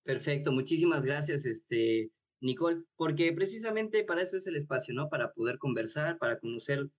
Perfecto, 0.03 0.51
muchísimas 0.51 1.05
gracias, 1.05 1.45
este, 1.45 2.11
Nicole, 2.39 2.83
porque 2.95 3.31
precisamente 3.33 4.03
para 4.03 4.23
eso 4.23 4.37
es 4.37 4.47
el 4.47 4.55
espacio, 4.55 4.93
¿no? 4.93 5.09
Para 5.09 5.31
poder 5.33 5.57
conversar, 5.57 6.17
para 6.17 6.39
conocer 6.39 6.89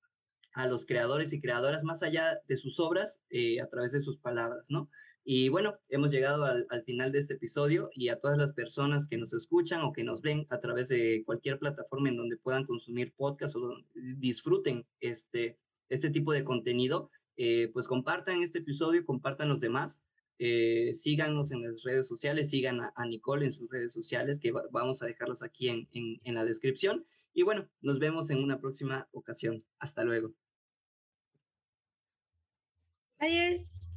a 0.54 0.66
los 0.66 0.86
creadores 0.86 1.32
y 1.32 1.40
creadoras 1.40 1.84
más 1.84 2.02
allá 2.02 2.40
de 2.48 2.56
sus 2.56 2.78
obras 2.80 3.20
eh, 3.30 3.60
a 3.60 3.68
través 3.68 3.92
de 3.92 4.02
sus 4.02 4.18
palabras, 4.18 4.66
¿no? 4.70 4.90
Y 5.24 5.48
bueno, 5.50 5.78
hemos 5.88 6.10
llegado 6.10 6.44
al, 6.44 6.66
final 6.84 7.12
de 7.12 7.20
este 7.20 7.34
episodio 7.34 7.90
y 7.94 8.08
a 8.08 8.18
todas 8.18 8.38
las 8.38 8.52
personas 8.52 9.06
que 9.06 9.18
nos 9.18 9.32
escuchan 9.32 9.82
o 9.82 9.92
que 9.92 10.02
nos 10.02 10.20
ven 10.20 10.46
a 10.50 10.58
través 10.58 10.88
de 10.88 11.22
cualquier 11.24 11.60
plataforma 11.60 12.08
en 12.08 12.16
donde 12.16 12.36
puedan 12.36 12.64
consumir 12.64 13.14
podcast 13.16 13.54
o 13.54 13.76
disfruten 13.94 14.84
este, 14.98 15.58
este 15.88 16.10
tipo 16.10 16.32
de 16.32 16.42
contenido, 16.42 17.08
eh, 17.36 17.70
pues 17.72 17.86
compartan 17.86 18.42
este 18.42 18.58
episodio, 18.58 19.04
compartan 19.04 19.48
los 19.48 19.60
demás 19.60 20.02
eh, 20.44 20.92
síganos 20.94 21.52
en 21.52 21.62
las 21.62 21.84
redes 21.84 22.08
sociales, 22.08 22.50
sigan 22.50 22.80
a, 22.80 23.06
Nicole 23.06 23.46
en 23.46 23.52
sus 23.52 23.70
redes 23.70 23.92
sociales, 23.92 24.40
que 24.40 24.52
vamos 24.72 25.00
a 25.00 25.06
dejarlos 25.06 25.40
aquí 25.40 25.68
en, 25.68 25.88
en, 25.92 26.20
en 26.24 26.34
la 26.34 26.44
descripción. 26.44 27.04
Y 27.32 27.42
bueno, 27.44 27.68
nos 27.80 28.00
vemos 28.00 28.28
en 28.30 28.42
una 28.42 28.60
próxima 28.60 29.08
ocasión. 29.12 29.64
Hasta 29.78 30.02
luego. 30.02 30.34
Adiós. 33.22 33.88